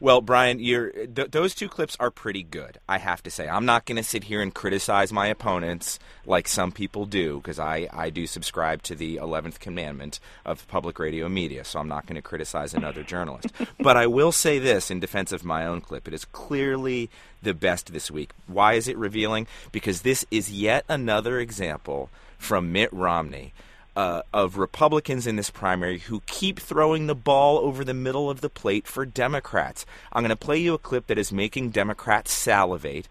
Well, 0.00 0.20
Brian, 0.20 0.58
th- 0.58 1.30
those 1.30 1.54
two 1.54 1.68
clips 1.68 1.96
are 2.00 2.10
pretty 2.10 2.42
good. 2.42 2.78
I 2.88 2.98
have 2.98 3.22
to 3.24 3.30
say, 3.30 3.48
I'm 3.48 3.66
not 3.66 3.84
going 3.84 3.96
to 3.96 4.02
sit 4.02 4.24
here 4.24 4.40
and 4.40 4.54
criticize 4.54 5.12
my 5.12 5.26
opponents 5.26 5.98
like 6.26 6.48
some 6.48 6.72
people 6.72 7.06
do, 7.06 7.38
because 7.38 7.58
I, 7.58 7.88
I 7.92 8.10
do 8.10 8.26
subscribe 8.26 8.82
to 8.84 8.94
the 8.94 9.16
11th 9.16 9.58
commandment 9.58 10.20
of 10.44 10.66
public 10.68 10.98
radio 10.98 11.28
media, 11.28 11.64
so 11.64 11.80
I'm 11.80 11.88
not 11.88 12.06
going 12.06 12.16
to 12.16 12.22
criticize 12.22 12.74
another 12.74 13.02
journalist. 13.02 13.48
but 13.80 13.96
I 13.96 14.06
will 14.06 14.32
say 14.32 14.58
this 14.58 14.90
in 14.90 15.00
defense 15.00 15.32
of 15.32 15.44
my 15.44 15.66
own 15.66 15.80
clip: 15.80 16.06
it 16.06 16.14
is 16.14 16.24
clearly 16.26 17.10
the 17.42 17.54
best 17.54 17.92
this 17.92 18.10
week. 18.10 18.32
Why 18.46 18.74
is 18.74 18.88
it 18.88 18.96
revealing? 18.96 19.46
Because 19.72 20.02
this 20.02 20.24
is 20.30 20.52
yet 20.52 20.84
another 20.88 21.38
example 21.38 22.10
from 22.38 22.72
Mitt 22.72 22.92
Romney 22.92 23.52
uh, 23.98 24.22
of 24.32 24.56
Republicans 24.56 25.26
in 25.26 25.34
this 25.34 25.50
primary 25.50 25.98
who 25.98 26.20
keep 26.26 26.60
throwing 26.60 27.08
the 27.08 27.16
ball 27.16 27.58
over 27.58 27.82
the 27.82 27.92
middle 27.92 28.30
of 28.30 28.42
the 28.42 28.48
plate 28.48 28.86
for 28.86 29.04
Democrats. 29.04 29.84
I'm 30.12 30.22
going 30.22 30.28
to 30.30 30.36
play 30.36 30.58
you 30.58 30.72
a 30.72 30.78
clip 30.78 31.08
that 31.08 31.18
is 31.18 31.32
making 31.32 31.70
Democrats 31.70 32.30
salivate 32.32 33.08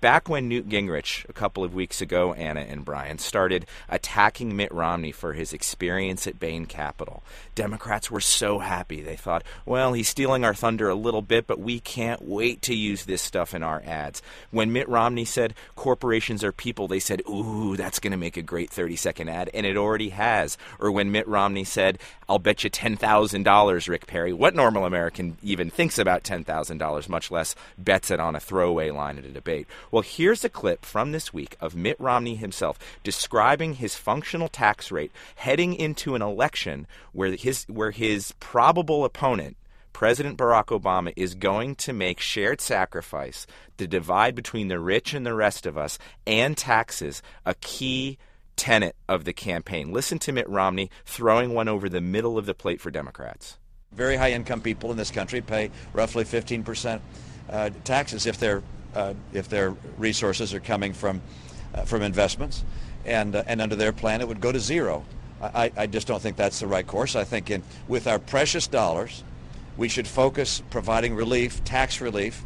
back 0.00 0.28
when 0.28 0.48
Newt 0.48 0.68
Gingrich, 0.68 1.28
a 1.28 1.32
couple 1.32 1.64
of 1.64 1.74
weeks 1.74 2.00
ago, 2.00 2.32
Anna 2.34 2.60
and 2.60 2.84
Brian, 2.84 3.18
started 3.18 3.66
attacking 3.88 4.54
Mitt 4.54 4.72
Romney 4.72 5.12
for 5.12 5.32
his 5.32 5.52
experience 5.52 6.26
at 6.26 6.38
Bain 6.38 6.66
Capital, 6.66 7.22
Democrats 7.54 8.10
were 8.10 8.20
so 8.20 8.58
happy. 8.58 9.00
They 9.00 9.16
thought, 9.16 9.42
well, 9.64 9.92
he's 9.92 10.08
stealing 10.08 10.44
our 10.44 10.54
thunder 10.54 10.88
a 10.88 10.94
little 10.94 11.22
bit, 11.22 11.46
but 11.46 11.58
we 11.58 11.80
can't 11.80 12.22
wait 12.22 12.62
to 12.62 12.74
use 12.74 13.04
this 13.04 13.22
stuff 13.22 13.54
in 13.54 13.62
our 13.62 13.82
ads. 13.84 14.22
When 14.50 14.72
Mitt 14.72 14.88
Romney 14.88 15.24
said 15.24 15.54
corporations 15.76 16.44
are 16.44 16.52
people, 16.52 16.88
they 16.88 17.00
said, 17.00 17.22
ooh, 17.28 17.76
that's 17.76 18.00
going 18.00 18.12
to 18.12 18.16
make 18.16 18.36
a 18.36 18.42
great 18.42 18.70
30 18.70 18.96
second 18.96 19.28
ad, 19.28 19.50
and 19.54 19.66
it 19.66 19.76
already 19.76 20.10
has. 20.10 20.58
Or 20.78 20.90
when 20.90 21.12
Mitt 21.12 21.26
Romney 21.26 21.64
said, 21.64 21.98
I'll 22.28 22.38
bet 22.38 22.64
you 22.64 22.70
$10,000, 22.70 23.88
Rick 23.88 24.06
Perry, 24.06 24.32
what 24.32 24.54
normal 24.54 24.84
American 24.84 25.36
even 25.42 25.70
thinks 25.70 25.98
about 25.98 26.22
$10,000, 26.22 27.08
much 27.08 27.30
less 27.30 27.54
bets 27.76 28.10
it 28.10 28.20
on 28.20 28.36
a 28.36 28.40
throwaway 28.40 28.90
line 28.90 29.18
at 29.18 29.24
a 29.24 29.30
debate? 29.40 29.66
Well, 29.90 30.02
here's 30.02 30.44
a 30.44 30.48
clip 30.48 30.84
from 30.84 31.12
this 31.12 31.32
week 31.32 31.56
of 31.60 31.74
Mitt 31.74 31.98
Romney 31.98 32.36
himself 32.36 32.78
describing 33.02 33.74
his 33.74 33.96
functional 33.96 34.48
tax 34.48 34.90
rate 34.90 35.12
heading 35.36 35.74
into 35.74 36.14
an 36.14 36.22
election 36.22 36.86
where 37.12 37.32
his 37.32 37.64
where 37.64 37.90
his 37.90 38.32
probable 38.40 39.04
opponent 39.04 39.56
President 39.92 40.38
Barack 40.38 40.66
Obama 40.66 41.12
is 41.14 41.34
going 41.34 41.74
to 41.76 41.92
make 41.92 42.20
shared 42.20 42.60
sacrifice, 42.60 43.46
the 43.76 43.86
divide 43.86 44.34
between 44.34 44.68
the 44.68 44.78
rich 44.78 45.12
and 45.12 45.26
the 45.26 45.34
rest 45.34 45.66
of 45.66 45.76
us, 45.76 45.98
and 46.26 46.56
taxes 46.56 47.22
a 47.44 47.54
key 47.54 48.16
tenet 48.56 48.96
of 49.08 49.24
the 49.24 49.32
campaign. 49.32 49.92
Listen 49.92 50.18
to 50.20 50.32
Mitt 50.32 50.48
Romney 50.48 50.90
throwing 51.04 51.52
one 51.52 51.68
over 51.68 51.88
the 51.88 52.00
middle 52.00 52.38
of 52.38 52.46
the 52.46 52.54
plate 52.54 52.80
for 52.80 52.90
Democrats. 52.90 53.58
Very 53.92 54.16
high 54.16 54.32
income 54.32 54.60
people 54.60 54.90
in 54.90 54.96
this 54.96 55.10
country 55.10 55.40
pay 55.40 55.70
roughly 55.92 56.24
15% 56.24 57.00
uh, 57.50 57.70
taxes 57.84 58.26
if 58.26 58.38
their 58.38 58.62
uh, 58.94 59.14
if 59.32 59.48
their 59.48 59.74
resources 59.98 60.54
are 60.54 60.60
coming 60.60 60.92
from 60.92 61.20
uh, 61.74 61.82
from 61.82 62.02
investments, 62.02 62.64
and 63.04 63.36
uh, 63.36 63.44
and 63.46 63.60
under 63.60 63.76
their 63.76 63.92
plan 63.92 64.20
it 64.20 64.28
would 64.28 64.40
go 64.40 64.52
to 64.52 64.60
zero. 64.60 65.04
I, 65.42 65.72
I 65.74 65.86
just 65.86 66.06
don't 66.06 66.20
think 66.20 66.36
that's 66.36 66.60
the 66.60 66.66
right 66.66 66.86
course. 66.86 67.16
I 67.16 67.24
think 67.24 67.50
in, 67.50 67.62
with 67.88 68.06
our 68.06 68.18
precious 68.18 68.66
dollars, 68.66 69.24
we 69.78 69.88
should 69.88 70.06
focus 70.06 70.62
providing 70.68 71.14
relief, 71.14 71.64
tax 71.64 72.02
relief, 72.02 72.44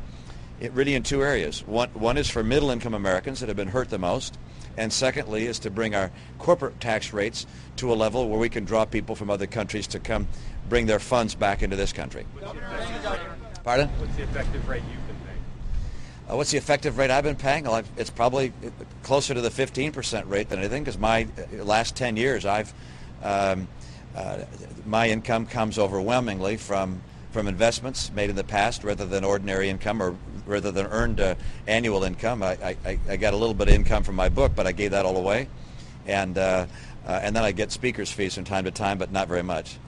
it 0.61 0.71
really 0.73 0.95
in 0.95 1.03
two 1.03 1.23
areas. 1.23 1.67
One, 1.67 1.89
one 1.91 2.17
is 2.17 2.31
for 2.31 2.45
middle 2.45 2.71
income 2.71 2.95
Americans 2.95 3.41
that 3.41 3.49
have 3.49 3.57
been 3.57 3.69
hurt 3.69 3.91
the 3.91 3.99
most, 3.99 4.39
and 4.77 4.93
secondly 4.93 5.47
is 5.47 5.59
to 5.61 5.71
bring 5.71 5.95
our 5.95 6.13
corporate 6.39 6.81
tax 6.81 7.13
rates 7.13 7.47
to 7.77 7.93
a 7.93 7.97
level 7.97 8.29
where 8.29 8.39
we 8.39 8.49
can 8.49 8.65
draw 8.65 8.85
people 8.85 9.17
from 9.17 9.29
other 9.29 9.49
countries 9.49 9.89
to 9.89 9.99
come 9.99 10.29
bring 10.69 10.87
their 10.87 11.01
funds 11.01 11.35
back 11.35 11.63
into 11.63 11.77
this 11.77 11.93
country. 11.93 12.25
Pardon? 13.65 13.89
What's 13.89 14.15
the 14.17 14.23
effective 14.23 14.69
rate 14.69 14.83
paying? 14.83 15.04
Uh, 16.29 16.37
what's 16.37 16.51
the 16.51 16.59
effective 16.59 16.97
rate 16.97 17.11
I've 17.11 17.25
been 17.25 17.37
paying? 17.37 17.65
Well, 17.65 17.83
it's 17.97 18.11
probably 18.11 18.53
closer 19.03 19.35
to 19.35 19.41
the 19.41 19.51
15% 19.51 20.29
rate 20.29 20.49
than 20.49 20.59
anything 20.59 20.83
because 20.83 20.99
my 20.99 21.27
uh, 21.39 21.65
last 21.65 21.97
10 21.97 22.17
years 22.17 22.47
I've 22.47 22.73
um, 23.23 23.69
uh, 24.17 24.39
my 24.87 25.09
income 25.09 25.47
comes 25.47 25.79
overwhelmingly 25.79 26.57
from 26.57 27.03
from 27.33 27.49
investments 27.49 28.13
made 28.13 28.31
in 28.31 28.37
the 28.37 28.45
past 28.45 28.85
rather 28.85 29.05
than 29.05 29.25
ordinary 29.25 29.69
income 29.69 30.01
or 30.01 30.17
rather 30.47 30.71
than 30.71 30.87
earned 30.87 31.21
uh, 31.21 31.35
annual 31.67 32.05
income. 32.05 32.45
I, 32.45 32.77
I, 32.85 32.99
I, 33.09 33.17
got 33.17 33.35
a 33.35 33.37
little 33.37 33.55
bit 33.55 33.67
of 33.67 33.75
income 33.75 34.05
from 34.05 34.15
my 34.15 34.29
book, 34.29 34.53
but 34.55 34.69
I 34.69 34.73
gave 34.73 34.93
that 34.93 35.05
all 35.05 35.17
away. 35.17 35.49
And, 36.07 36.39
uh, 36.39 36.67
uh, 37.05 37.21
and 37.23 37.35
then 37.35 37.43
I 37.43 37.51
get 37.51 37.73
speaker's 37.73 38.13
fees 38.13 38.37
from 38.37 38.45
time 38.45 38.65
to 38.67 38.71
time, 38.71 38.99
but 38.99 39.11
not 39.11 39.27
very 39.27 39.43
much. 39.43 39.79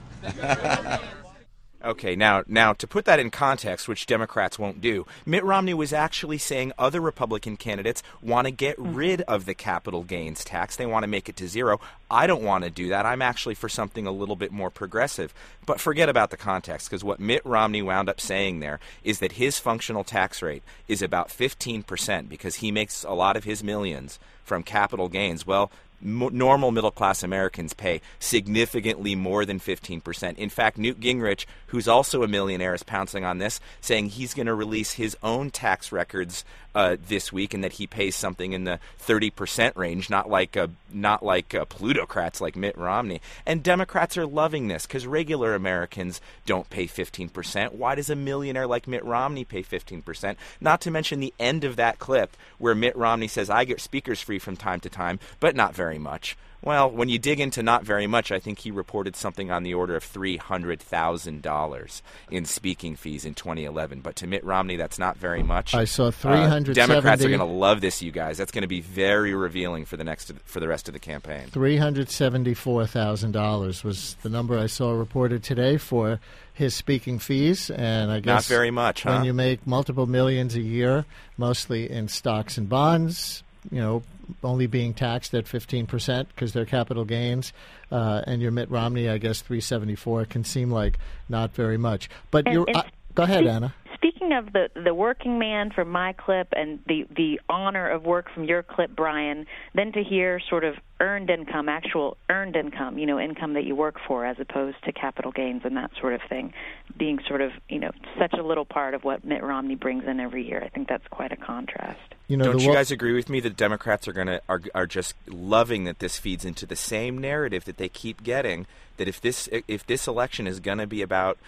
Okay, 1.85 2.15
now 2.15 2.43
now 2.47 2.73
to 2.73 2.87
put 2.87 3.05
that 3.05 3.19
in 3.19 3.29
context, 3.29 3.87
which 3.87 4.07
Democrats 4.07 4.57
won't 4.57 4.81
do, 4.81 5.05
Mitt 5.27 5.43
Romney 5.43 5.75
was 5.75 5.93
actually 5.93 6.39
saying 6.39 6.71
other 6.77 6.99
Republican 6.99 7.55
candidates 7.55 8.01
want 8.19 8.45
to 8.45 8.51
get 8.51 8.77
mm-hmm. 8.77 8.95
rid 8.95 9.21
of 9.21 9.45
the 9.45 9.53
capital 9.53 10.03
gains 10.03 10.43
tax. 10.43 10.75
They 10.75 10.87
want 10.87 11.03
to 11.03 11.07
make 11.07 11.29
it 11.29 11.35
to 11.35 11.47
zero. 11.47 11.79
I 12.09 12.25
don't 12.25 12.41
want 12.41 12.63
to 12.63 12.71
do 12.71 12.89
that. 12.89 13.05
I'm 13.05 13.21
actually 13.21 13.53
for 13.53 13.69
something 13.69 14.07
a 14.07 14.11
little 14.11 14.35
bit 14.35 14.51
more 14.51 14.71
progressive. 14.71 15.35
But 15.67 15.79
forget 15.79 16.09
about 16.09 16.31
the 16.31 16.37
context 16.37 16.89
because 16.89 17.03
what 17.03 17.19
Mitt 17.19 17.45
Romney 17.45 17.83
wound 17.83 18.09
up 18.09 18.19
saying 18.19 18.59
there 18.59 18.79
is 19.03 19.19
that 19.19 19.33
his 19.33 19.59
functional 19.59 20.03
tax 20.03 20.41
rate 20.41 20.63
is 20.87 21.03
about 21.03 21.29
15% 21.29 22.27
because 22.27 22.55
he 22.55 22.71
makes 22.71 23.03
a 23.03 23.11
lot 23.11 23.37
of 23.37 23.43
his 23.43 23.63
millions 23.63 24.17
from 24.43 24.63
capital 24.63 25.09
gains. 25.09 25.45
Well, 25.45 25.69
normal 26.01 26.71
middle 26.71 26.91
class 26.91 27.23
Americans 27.23 27.73
pay 27.73 28.01
significantly 28.19 29.15
more 29.15 29.45
than 29.45 29.59
15%. 29.59 30.37
In 30.37 30.49
fact, 30.49 30.77
Newt 30.77 30.99
Gingrich, 30.99 31.45
who's 31.67 31.87
also 31.87 32.23
a 32.23 32.27
millionaire, 32.27 32.73
is 32.73 32.83
pouncing 32.83 33.25
on 33.25 33.39
this, 33.39 33.59
saying 33.81 34.09
he's 34.09 34.33
going 34.33 34.47
to 34.47 34.53
release 34.53 34.93
his 34.93 35.17
own 35.23 35.49
tax 35.49 35.91
records 35.91 36.45
uh, 36.75 36.97
this 37.07 37.31
week, 37.33 37.53
and 37.53 37.63
that 37.63 37.73
he 37.73 37.87
pays 37.87 38.15
something 38.15 38.53
in 38.53 38.63
the 38.63 38.79
30% 38.99 39.75
range, 39.75 40.09
not 40.09 40.29
like 40.29 40.55
a, 40.55 40.69
not 40.91 41.23
like 41.23 41.55
uh, 41.55 41.65
plutocrats 41.65 42.41
like 42.41 42.55
Mitt 42.55 42.77
Romney. 42.77 43.21
And 43.45 43.63
Democrats 43.63 44.17
are 44.17 44.25
loving 44.25 44.67
this 44.67 44.85
because 44.85 45.07
regular 45.07 45.55
Americans 45.55 46.21
don't 46.45 46.69
pay 46.69 46.87
15%. 46.87 47.73
Why 47.73 47.95
does 47.95 48.09
a 48.09 48.15
millionaire 48.15 48.67
like 48.67 48.87
Mitt 48.87 49.03
Romney 49.03 49.45
pay 49.45 49.63
15%? 49.63 50.35
Not 50.61 50.81
to 50.81 50.91
mention 50.91 51.19
the 51.19 51.33
end 51.39 51.63
of 51.63 51.75
that 51.77 51.99
clip 51.99 52.35
where 52.57 52.75
Mitt 52.75 52.95
Romney 52.95 53.27
says, 53.27 53.49
"I 53.49 53.65
get 53.65 53.81
speakers 53.81 54.21
free 54.21 54.39
from 54.39 54.55
time 54.55 54.79
to 54.81 54.89
time, 54.89 55.19
but 55.39 55.55
not 55.55 55.75
very 55.75 55.97
much." 55.97 56.37
Well, 56.67 56.91
when 56.91 57.07
you 57.07 57.17
dig 57.17 57.39
into 57.39 57.63
not 57.63 57.85
very 57.85 58.07
much, 58.07 58.29
I 58.29 58.39
think 58.39 58.59
he 58.59 58.71
reported 58.71 59.15
something 59.15 59.51
on 59.51 59.63
the 59.63 59.73
order 59.73 59.95
of 59.95 60.03
$300,000 60.03 62.01
in 62.29 62.43
speaking 62.43 62.97
fees 62.97 63.23
in 63.23 63.35
2011. 63.35 64.01
But 64.01 64.17
to 64.17 64.27
Mitt 64.27 64.43
Romney, 64.43 64.75
that's 64.75 64.99
not 64.99 65.15
very 65.15 65.43
much. 65.43 65.73
I 65.73 65.85
saw 65.85 66.11
370. 66.11 66.71
Uh, 66.71 66.73
Democrats 66.87 67.23
are 67.23 67.29
going 67.29 67.39
to 67.39 67.45
love 67.45 67.79
this, 67.79 68.01
you 68.01 68.11
guys. 68.11 68.37
That's 68.37 68.51
going 68.51 68.63
to 68.63 68.67
be 68.67 68.81
very 68.81 69.33
revealing 69.33 69.85
for 69.85 69.95
the 69.95 70.03
next 70.03 70.33
for 70.43 70.59
the 70.59 70.67
rest 70.67 70.89
of 70.89 70.93
the 70.93 70.99
campaign. 70.99 71.47
$374,000 71.51 73.83
was 73.85 74.17
the 74.21 74.29
number 74.29 74.59
I 74.59 74.65
saw 74.65 74.91
reported 74.91 75.43
today 75.43 75.77
for 75.77 76.19
his 76.53 76.75
speaking 76.75 77.19
fees, 77.19 77.69
and 77.69 78.11
I 78.11 78.19
guess 78.19 78.25
not 78.25 78.43
very 78.43 78.71
much. 78.71 79.05
When 79.05 79.23
you 79.23 79.33
make 79.33 79.65
multiple 79.65 80.05
millions 80.05 80.53
a 80.55 80.61
year, 80.61 81.05
mostly 81.37 81.89
in 81.89 82.09
stocks 82.09 82.57
and 82.57 82.67
bonds, 82.67 83.43
you 83.71 83.81
know, 83.81 84.03
only 84.43 84.67
being 84.67 84.93
taxed 84.93 85.33
at 85.33 85.45
15% 85.45 86.27
because 86.27 86.53
they're 86.53 86.65
capital 86.65 87.05
gains, 87.05 87.53
uh, 87.91 88.21
and 88.25 88.41
your 88.41 88.51
Mitt 88.51 88.69
Romney, 88.69 89.09
I 89.09 89.17
guess 89.17 89.41
374 89.41 90.25
can 90.25 90.43
seem 90.43 90.71
like 90.71 90.97
not 91.29 91.53
very 91.53 91.77
much. 91.77 92.09
But 92.31 92.45
and, 92.45 92.53
you're. 92.53 92.65
And, 92.67 92.77
uh, 92.77 92.83
Go 93.15 93.23
ahead, 93.23 93.47
Anna. 93.47 93.73
Speaking 93.97 94.31
of 94.31 94.53
the 94.53 94.69
the 94.75 94.93
working 94.93 95.39
man 95.39 95.71
from 95.71 95.89
my 95.89 96.13
clip 96.13 96.49
and 96.55 96.79
the 96.85 97.07
the 97.15 97.41
honor 97.49 97.89
of 97.89 98.03
work 98.03 98.27
from 98.31 98.43
your 98.43 98.61
clip, 98.61 98.95
Brian, 98.95 99.47
then 99.73 99.91
to 99.93 100.03
hear 100.03 100.39
sort 100.49 100.63
of 100.63 100.75
earned 100.99 101.31
income, 101.31 101.67
actual 101.67 102.15
earned 102.29 102.55
income, 102.55 102.99
you 102.99 103.07
know, 103.07 103.19
income 103.19 103.53
that 103.53 103.63
you 103.63 103.75
work 103.75 103.95
for, 104.07 104.23
as 104.23 104.37
opposed 104.39 104.77
to 104.83 104.91
capital 104.91 105.31
gains 105.31 105.63
and 105.65 105.75
that 105.77 105.89
sort 105.99 106.13
of 106.13 106.21
thing, 106.29 106.53
being 106.95 107.17
sort 107.27 107.41
of 107.41 107.51
you 107.69 107.79
know 107.79 107.89
such 108.19 108.33
a 108.33 108.43
little 108.43 108.65
part 108.65 108.93
of 108.93 109.03
what 109.03 109.25
Mitt 109.25 109.41
Romney 109.41 109.75
brings 109.75 110.03
in 110.05 110.19
every 110.19 110.47
year. 110.47 110.61
I 110.63 110.69
think 110.69 110.87
that's 110.87 111.07
quite 111.09 111.31
a 111.31 111.37
contrast. 111.37 111.99
You 112.27 112.37
know, 112.37 112.45
Don't 112.45 112.61
you 112.61 112.69
wo- 112.69 112.75
guys 112.75 112.91
agree 112.91 113.13
with 113.13 113.29
me 113.29 113.39
that 113.39 113.57
Democrats 113.57 114.07
are 114.07 114.13
gonna 114.13 114.41
are, 114.47 114.61
are 114.75 114.85
just 114.85 115.15
loving 115.27 115.85
that 115.85 115.97
this 115.97 116.19
feeds 116.19 116.45
into 116.45 116.67
the 116.67 116.75
same 116.75 117.17
narrative 117.17 117.65
that 117.65 117.77
they 117.77 117.89
keep 117.89 118.21
getting? 118.21 118.67
That 118.97 119.07
if 119.07 119.19
this 119.19 119.49
if 119.51 119.87
this 119.87 120.07
election 120.07 120.45
is 120.45 120.59
gonna 120.59 120.85
be 120.85 121.01
about 121.01 121.39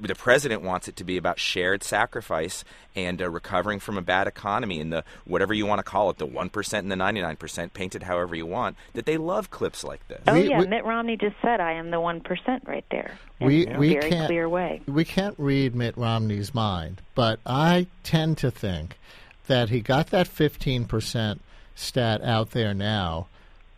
the 0.00 0.14
president 0.14 0.62
wants 0.62 0.88
it 0.88 0.96
to 0.96 1.04
be 1.04 1.16
about 1.16 1.38
shared 1.38 1.82
sacrifice 1.82 2.64
and 2.94 3.20
uh, 3.22 3.28
recovering 3.30 3.78
from 3.80 3.96
a 3.98 4.02
bad 4.02 4.26
economy 4.26 4.80
and 4.80 4.92
the 4.92 5.04
whatever 5.24 5.54
you 5.54 5.64
want 5.66 5.78
to 5.78 5.82
call 5.82 6.10
it, 6.10 6.18
the 6.18 6.26
one 6.26 6.48
percent 6.48 6.84
and 6.84 6.92
the 6.92 6.96
ninety 6.96 7.20
nine 7.22 7.36
percent, 7.36 7.72
painted 7.74 8.02
however 8.04 8.34
you 8.34 8.46
want. 8.46 8.76
That 8.94 9.06
they 9.06 9.16
love 9.16 9.50
clips 9.50 9.82
like 9.84 10.06
this. 10.08 10.20
Oh 10.26 10.34
We- 10.34 10.48
yeah, 10.50 10.60
we- 10.60 10.66
Mitt 10.66 10.84
Romney 10.84 11.16
just 11.16 11.36
said, 11.42 11.60
"I 11.60 11.72
am 11.72 11.90
the 11.90 12.00
one 12.00 12.20
percent" 12.20 12.64
right 12.66 12.84
there. 12.90 13.12
in 13.40 13.46
We- 13.46 13.66
a 13.66 13.78
we 13.78 13.92
very 13.94 14.10
can't- 14.10 14.26
clear 14.26 14.48
way. 14.48 14.80
we 14.86 15.04
can't 15.04 15.34
read 15.38 15.74
Mitt 15.74 15.96
Romney's 15.96 16.54
mind, 16.54 17.00
but 17.14 17.40
I 17.46 17.86
tend 18.04 18.38
to 18.38 18.50
think 18.50 18.96
that 19.48 19.70
he 19.70 19.80
got 19.80 20.08
that 20.08 20.28
15% 20.28 21.40
stat 21.74 22.22
out 22.22 22.50
there 22.52 22.72
now 22.74 23.26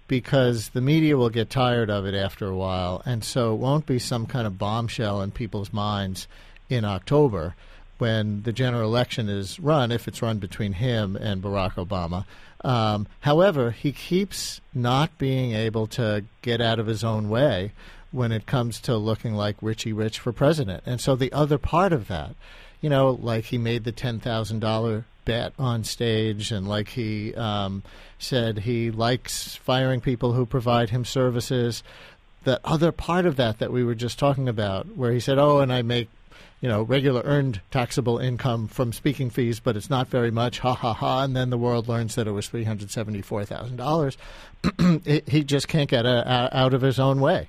because 0.07 0.71
the 0.71 0.81
media 0.81 1.17
will 1.17 1.31
get 1.31 1.51
tired 1.51 1.91
of 1.91 2.07
it 2.07 2.15
after 2.15 2.47
a 2.47 2.57
while, 2.57 3.03
and 3.05 3.25
so 3.25 3.55
it 3.55 3.59
won't 3.59 3.87
be 3.87 3.99
some 3.99 4.27
kind 4.27 4.47
of 4.47 4.59
bombshell 4.59 5.23
in 5.23 5.31
people's 5.31 5.73
minds 5.73 6.29
in 6.69 6.85
October 6.85 7.55
when 7.99 8.43
the 8.43 8.53
general 8.53 8.89
election 8.89 9.29
is 9.29 9.59
run, 9.61 9.93
if 9.93 10.09
it's 10.09 10.23
run 10.23 10.39
between 10.39 10.73
him 10.75 11.17
and 11.17 11.43
Barack 11.43 11.75
Obama. 11.75 12.25
Um, 12.65 13.07
however, 13.21 13.71
he 13.71 13.93
keeps 13.93 14.61
not 14.73 15.17
being 15.19 15.53
able 15.53 15.87
to 15.89 16.25
get 16.43 16.61
out 16.61 16.79
of 16.79 16.87
his 16.87 17.05
own 17.05 17.29
way 17.29 17.73
when 18.11 18.33
it 18.33 18.47
comes 18.47 18.81
to 18.81 18.97
looking 18.97 19.35
like 19.35 19.57
Richie 19.61 19.93
Rich 19.93 20.19
for 20.19 20.33
president. 20.33 20.83
And 20.87 21.01
so 21.01 21.15
the 21.15 21.33
other 21.33 21.59
part 21.59 21.93
of 21.93 22.09
that, 22.09 22.35
you 22.81 22.89
know, 22.89 23.11
like 23.11 23.47
he 23.47 23.59
made 23.59 23.85
the 23.85 23.93
$10,000 23.93 25.05
bet 25.25 25.53
on 25.59 25.85
stage 25.85 26.53
and 26.53 26.69
like 26.69 26.89
he 26.89 27.35
um, 27.35 27.83
said 28.19 28.59
he 28.59 28.91
likes 28.91 29.57
firing 29.57 30.01
people 30.01 30.33
who 30.33 30.47
provide 30.47 30.91
him 30.91 31.05
services. 31.05 31.83
The 32.45 32.61
other 32.65 32.93
part 32.93 33.25
of 33.27 33.37
that 33.37 33.59
that 33.59 33.73
we 33.73 33.85
were 33.85 33.95
just 33.95 34.19
talking 34.19 34.49
about, 34.49 34.97
where 34.97 35.13
he 35.13 35.21
said, 35.21 35.39
oh, 35.39 35.61
and 35.61 35.73
I 35.73 35.83
make 35.83 36.09
you 36.61 36.69
know, 36.69 36.83
regular 36.83 37.21
earned 37.27 37.61
taxable 37.71 38.17
income 38.17 38.69
from 38.69 38.91
speaking 38.93 39.29
fees, 39.29 39.61
but 39.61 39.77
it's 39.77 39.91
not 39.91 40.09
very 40.09 40.31
much. 40.31 40.61
Ha 40.61 40.73
ha 40.73 40.95
ha! 40.95 41.23
And 41.23 41.37
then 41.37 41.51
the 41.51 41.59
world 41.59 41.89
learns 41.89 42.15
that 42.15 42.27
it 42.27 42.31
was 42.31 42.49
three 42.49 42.65
hundred 42.65 42.91
seventy-four 42.91 43.45
thousand 43.45 43.77
dollars. 43.77 44.17
He 45.05 45.45
just 45.45 45.69
can't 45.69 45.91
get 45.91 46.07
a, 46.07 46.27
a, 46.55 46.57
out 46.57 46.73
of 46.73 46.81
his 46.81 46.99
own 46.99 47.21
way. 47.21 47.49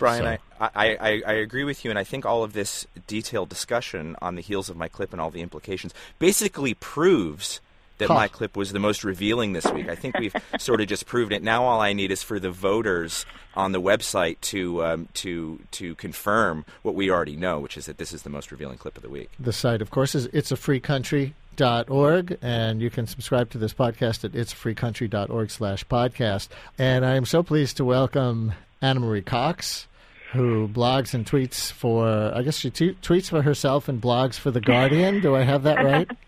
Brian, 0.00 0.22
So- 0.22 0.28
I, 0.28 0.38
I, 0.74 0.96
I, 1.00 1.22
I 1.26 1.32
agree 1.34 1.64
with 1.64 1.84
you, 1.84 1.90
and 1.90 1.98
I 1.98 2.04
think 2.04 2.24
all 2.24 2.44
of 2.44 2.52
this 2.52 2.86
detailed 3.06 3.48
discussion 3.48 4.16
on 4.22 4.36
the 4.36 4.42
heels 4.42 4.70
of 4.70 4.76
my 4.76 4.88
clip 4.88 5.12
and 5.12 5.20
all 5.20 5.30
the 5.30 5.42
implications 5.42 5.92
basically 6.18 6.74
proves 6.74 7.60
that 7.98 8.08
Huh. 8.08 8.14
my 8.14 8.28
clip 8.28 8.56
was 8.56 8.72
the 8.72 8.78
most 8.78 9.04
revealing 9.04 9.52
this 9.52 9.66
week. 9.66 9.88
I 9.88 9.94
think 9.94 10.18
we've 10.18 10.34
sort 10.58 10.80
of 10.80 10.88
just 10.88 11.06
proved 11.06 11.32
it. 11.32 11.42
Now 11.42 11.64
all 11.64 11.80
I 11.80 11.92
need 11.92 12.10
is 12.10 12.22
for 12.22 12.40
the 12.40 12.50
voters 12.50 13.26
on 13.54 13.72
the 13.72 13.80
website 13.80 14.40
to 14.40 14.84
um, 14.84 15.08
to 15.14 15.60
to 15.72 15.94
confirm 15.96 16.64
what 16.82 16.94
we 16.94 17.10
already 17.10 17.36
know, 17.36 17.60
which 17.60 17.76
is 17.76 17.86
that 17.86 17.98
this 17.98 18.12
is 18.12 18.22
the 18.22 18.30
most 18.30 18.50
revealing 18.50 18.78
clip 18.78 18.96
of 18.96 19.02
the 19.02 19.10
week. 19.10 19.30
The 19.38 19.52
site, 19.52 19.82
of 19.82 19.90
course, 19.90 20.14
is 20.14 20.26
itsafreecountry.org, 20.28 22.38
and 22.42 22.80
you 22.82 22.90
can 22.90 23.06
subscribe 23.06 23.50
to 23.50 23.58
this 23.58 23.74
podcast 23.74 24.24
at 24.24 24.32
itsafreecountry.org 24.32 25.50
slash 25.50 25.84
podcast. 25.86 26.48
And 26.78 27.04
I 27.04 27.14
am 27.16 27.26
so 27.26 27.42
pleased 27.42 27.76
to 27.76 27.84
welcome 27.84 28.52
Ana 28.80 29.00
Marie 29.00 29.22
Cox, 29.22 29.86
who 30.32 30.68
blogs 30.68 31.14
and 31.14 31.26
tweets 31.26 31.70
for, 31.72 32.32
I 32.34 32.42
guess 32.42 32.56
she 32.56 32.70
t- 32.70 32.96
tweets 33.02 33.28
for 33.28 33.42
herself 33.42 33.88
and 33.88 34.00
blogs 34.00 34.34
for 34.38 34.50
The 34.50 34.60
Guardian. 34.60 35.20
Do 35.20 35.34
I 35.36 35.42
have 35.42 35.62
that 35.64 35.84
right? 35.84 36.10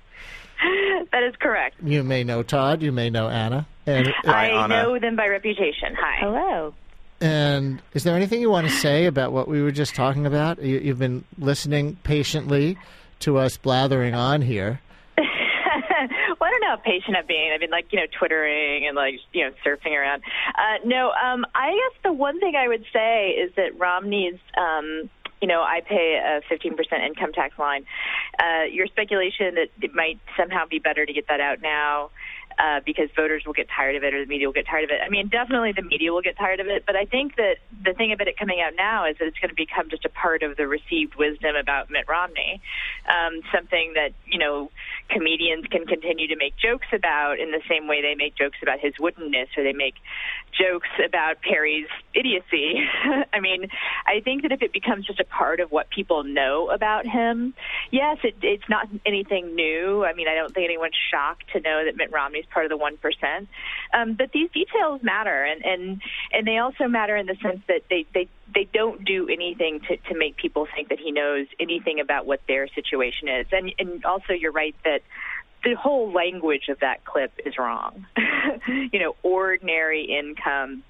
That 1.12 1.22
is 1.22 1.34
correct. 1.40 1.76
you 1.82 2.02
may 2.02 2.24
know 2.24 2.42
Todd, 2.42 2.82
you 2.82 2.90
may 2.90 3.08
know 3.08 3.28
Anna. 3.28 3.66
And, 3.86 4.08
Hi, 4.24 4.48
I 4.50 4.64
Anna. 4.64 4.82
know 4.82 4.98
them 4.98 5.14
by 5.14 5.28
reputation. 5.28 5.94
Hi. 5.96 6.16
Hello. 6.18 6.74
and 7.20 7.80
is 7.92 8.02
there 8.02 8.16
anything 8.16 8.40
you 8.40 8.50
want 8.50 8.66
to 8.66 8.72
say 8.72 9.06
about 9.06 9.30
what 9.30 9.46
we 9.46 9.62
were 9.62 9.70
just 9.70 9.94
talking 9.94 10.26
about? 10.26 10.60
You, 10.60 10.78
you've 10.78 10.98
been 10.98 11.24
listening 11.38 11.96
patiently 12.02 12.76
to 13.20 13.38
us 13.38 13.56
blathering 13.56 14.14
on 14.14 14.42
here. 14.42 14.80
well, 15.18 15.26
I 15.28 16.50
don't 16.50 16.60
know 16.62 16.63
how 16.74 16.82
patient 16.82 17.16
I've 17.16 17.26
been. 17.26 17.50
I've 17.52 17.60
been 17.60 17.70
like, 17.70 17.86
you 17.92 18.00
know, 18.00 18.06
twittering 18.18 18.86
and 18.86 18.96
like, 18.96 19.20
you 19.32 19.44
know, 19.44 19.54
surfing 19.64 19.92
around. 19.92 20.22
Uh, 20.54 20.84
no, 20.84 21.10
um, 21.10 21.46
I 21.54 21.70
guess 21.70 22.00
the 22.02 22.12
one 22.12 22.40
thing 22.40 22.54
I 22.56 22.68
would 22.68 22.84
say 22.92 23.30
is 23.30 23.52
that 23.56 23.78
Romney's, 23.78 24.38
um, 24.56 25.10
you 25.40 25.48
know, 25.48 25.62
I 25.62 25.80
pay 25.86 26.20
a 26.22 26.40
15% 26.52 27.06
income 27.06 27.32
tax 27.32 27.58
line. 27.58 27.84
Uh, 28.38 28.64
your 28.70 28.86
speculation 28.86 29.56
that 29.56 29.68
it 29.82 29.94
might 29.94 30.18
somehow 30.36 30.66
be 30.66 30.78
better 30.78 31.04
to 31.04 31.12
get 31.12 31.28
that 31.28 31.40
out 31.40 31.60
now. 31.60 32.10
Uh, 32.56 32.78
because 32.86 33.08
voters 33.16 33.42
will 33.44 33.52
get 33.52 33.66
tired 33.68 33.96
of 33.96 34.04
it 34.04 34.14
or 34.14 34.24
the 34.24 34.28
media 34.28 34.46
will 34.46 34.52
get 34.52 34.66
tired 34.66 34.84
of 34.84 34.90
it. 34.90 35.00
I 35.04 35.08
mean, 35.08 35.26
definitely 35.26 35.72
the 35.72 35.82
media 35.82 36.12
will 36.12 36.22
get 36.22 36.36
tired 36.38 36.60
of 36.60 36.68
it, 36.68 36.84
but 36.86 36.94
I 36.94 37.04
think 37.04 37.34
that 37.34 37.56
the 37.84 37.94
thing 37.94 38.12
about 38.12 38.28
it 38.28 38.38
coming 38.38 38.60
out 38.60 38.74
now 38.76 39.06
is 39.10 39.16
that 39.18 39.26
it's 39.26 39.38
going 39.38 39.48
to 39.48 39.56
become 39.56 39.90
just 39.90 40.04
a 40.04 40.08
part 40.08 40.44
of 40.44 40.56
the 40.56 40.68
received 40.68 41.16
wisdom 41.16 41.56
about 41.56 41.90
Mitt 41.90 42.06
Romney, 42.08 42.62
um, 43.10 43.42
something 43.52 43.94
that, 43.94 44.10
you 44.26 44.38
know, 44.38 44.70
comedians 45.08 45.66
can 45.66 45.84
continue 45.86 46.28
to 46.28 46.36
make 46.36 46.56
jokes 46.56 46.86
about 46.92 47.40
in 47.40 47.50
the 47.50 47.60
same 47.68 47.88
way 47.88 48.02
they 48.02 48.14
make 48.14 48.36
jokes 48.36 48.58
about 48.62 48.78
his 48.78 48.94
woodenness 49.00 49.48
or 49.56 49.64
they 49.64 49.72
make 49.72 49.94
jokes 50.56 50.88
about 51.04 51.42
Perry's 51.42 51.88
idiocy. 52.14 52.80
I 53.32 53.40
mean, 53.40 53.68
I 54.06 54.20
think 54.20 54.42
that 54.42 54.52
if 54.52 54.62
it 54.62 54.72
becomes 54.72 55.06
just 55.06 55.20
a 55.20 55.24
part 55.24 55.60
of 55.60 55.70
what 55.70 55.90
people 55.90 56.24
know 56.24 56.70
about 56.70 57.06
him, 57.06 57.54
yes, 57.90 58.18
it, 58.22 58.36
it's 58.42 58.68
not 58.68 58.88
anything 59.04 59.54
new. 59.54 60.04
I 60.04 60.14
mean, 60.14 60.28
I 60.28 60.34
don't 60.34 60.54
think 60.54 60.64
anyone's 60.64 60.96
shocked 61.10 61.50
to 61.52 61.60
know 61.60 61.84
that 61.84 61.96
Mitt 61.96 62.12
Romney's 62.44 62.52
part 62.52 62.66
of 62.66 62.70
the 62.70 62.76
one 62.76 62.96
percent. 62.96 63.48
Um, 63.92 64.14
but 64.14 64.32
these 64.32 64.50
details 64.50 65.02
matter, 65.02 65.44
and 65.44 65.64
and 65.64 66.02
and 66.32 66.46
they 66.46 66.58
also 66.58 66.88
matter 66.88 67.16
in 67.16 67.26
the 67.26 67.36
sense 67.42 67.60
that 67.68 67.82
they 67.90 68.06
they 68.14 68.28
they 68.54 68.68
don't 68.72 69.04
do 69.04 69.28
anything 69.28 69.80
to 69.88 69.96
to 69.96 70.18
make 70.18 70.36
people 70.36 70.66
think 70.74 70.88
that 70.88 70.98
he 70.98 71.12
knows 71.12 71.46
anything 71.60 72.00
about 72.00 72.26
what 72.26 72.40
their 72.48 72.68
situation 72.68 73.28
is. 73.28 73.46
And 73.52 73.72
and 73.78 74.04
also, 74.04 74.32
you're 74.32 74.52
right 74.52 74.74
that 74.84 75.02
the 75.62 75.74
whole 75.74 76.12
language 76.12 76.68
of 76.68 76.80
that 76.80 77.04
clip 77.04 77.32
is 77.44 77.56
wrong. 77.58 78.06
you 78.68 78.98
know, 78.98 79.16
ordinary 79.22 80.04
income 80.04 80.82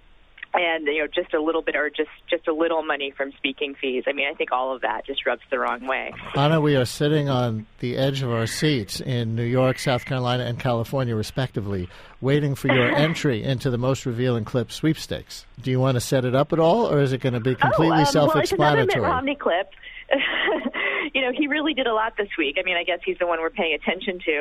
and 0.55 0.87
you 0.87 1.01
know 1.01 1.07
just 1.07 1.35
a 1.35 1.41
little 1.43 1.63
bit 1.63 1.77
or 1.77 1.91
just 1.91 2.11
just 2.31 2.47
a 2.49 2.53
little 2.53 2.83
money 2.83 3.11
from 3.11 3.33
speaking 3.33 3.75
fees. 3.75 4.05
I 4.07 4.13
mean, 4.13 4.27
I 4.31 4.35
think 4.35 4.53
all 4.53 4.75
of 4.75 4.83
that 4.83 5.05
just 5.07 5.27
rubs 5.27 5.43
the 5.51 5.59
wrong 5.59 5.87
way. 5.87 6.13
Anna, 6.35 6.61
we 6.61 6.77
are 6.77 6.85
sitting 6.85 7.29
on 7.29 7.67
the 7.81 7.97
edge 7.97 8.23
of 8.23 8.31
our 8.31 8.47
seats 8.47 9.01
in 9.01 9.35
New 9.35 9.45
York, 9.45 9.79
South 9.79 10.05
Carolina, 10.05 10.45
and 10.45 10.59
California, 10.59 11.15
respectively, 11.15 11.89
waiting 12.21 12.55
for 12.55 12.69
your 12.69 12.89
entry 12.95 13.43
into 13.43 13.71
the 13.71 13.79
most 13.79 14.07
revealing 14.07 14.45
clip 14.45 14.71
sweepstakes. 14.71 15.45
Do 15.61 15.71
you 15.71 15.81
want 15.81 15.97
to 15.97 16.01
set 16.01 16.25
it 16.25 16.35
up 16.35 16.53
at 16.53 16.59
all, 16.59 16.91
or 16.91 17.01
is 17.01 17.13
it 17.13 17.21
going 17.21 17.35
to 17.35 17.41
be 17.41 17.55
completely 17.55 18.05
oh, 18.05 18.21
um, 18.21 18.29
Well, 18.29 18.39
it's 18.39 18.53
another 18.53 18.81
Mitt 18.81 18.93
self-explanatory? 18.93 19.03
Romney 19.03 19.37
clip. 19.37 19.71
you 21.13 21.21
know, 21.21 21.33
he 21.37 21.47
really 21.47 21.75
did 21.75 21.87
a 21.87 21.95
lot 21.95 22.17
this 22.17 22.29
week. 22.39 22.57
I 22.59 22.63
mean, 22.63 22.77
I 22.77 22.85
guess 22.85 23.01
he's 23.05 23.19
the 23.19 23.27
one 23.27 23.41
we're 23.41 23.51
paying 23.51 23.75
attention 23.75 24.21
to. 24.25 24.41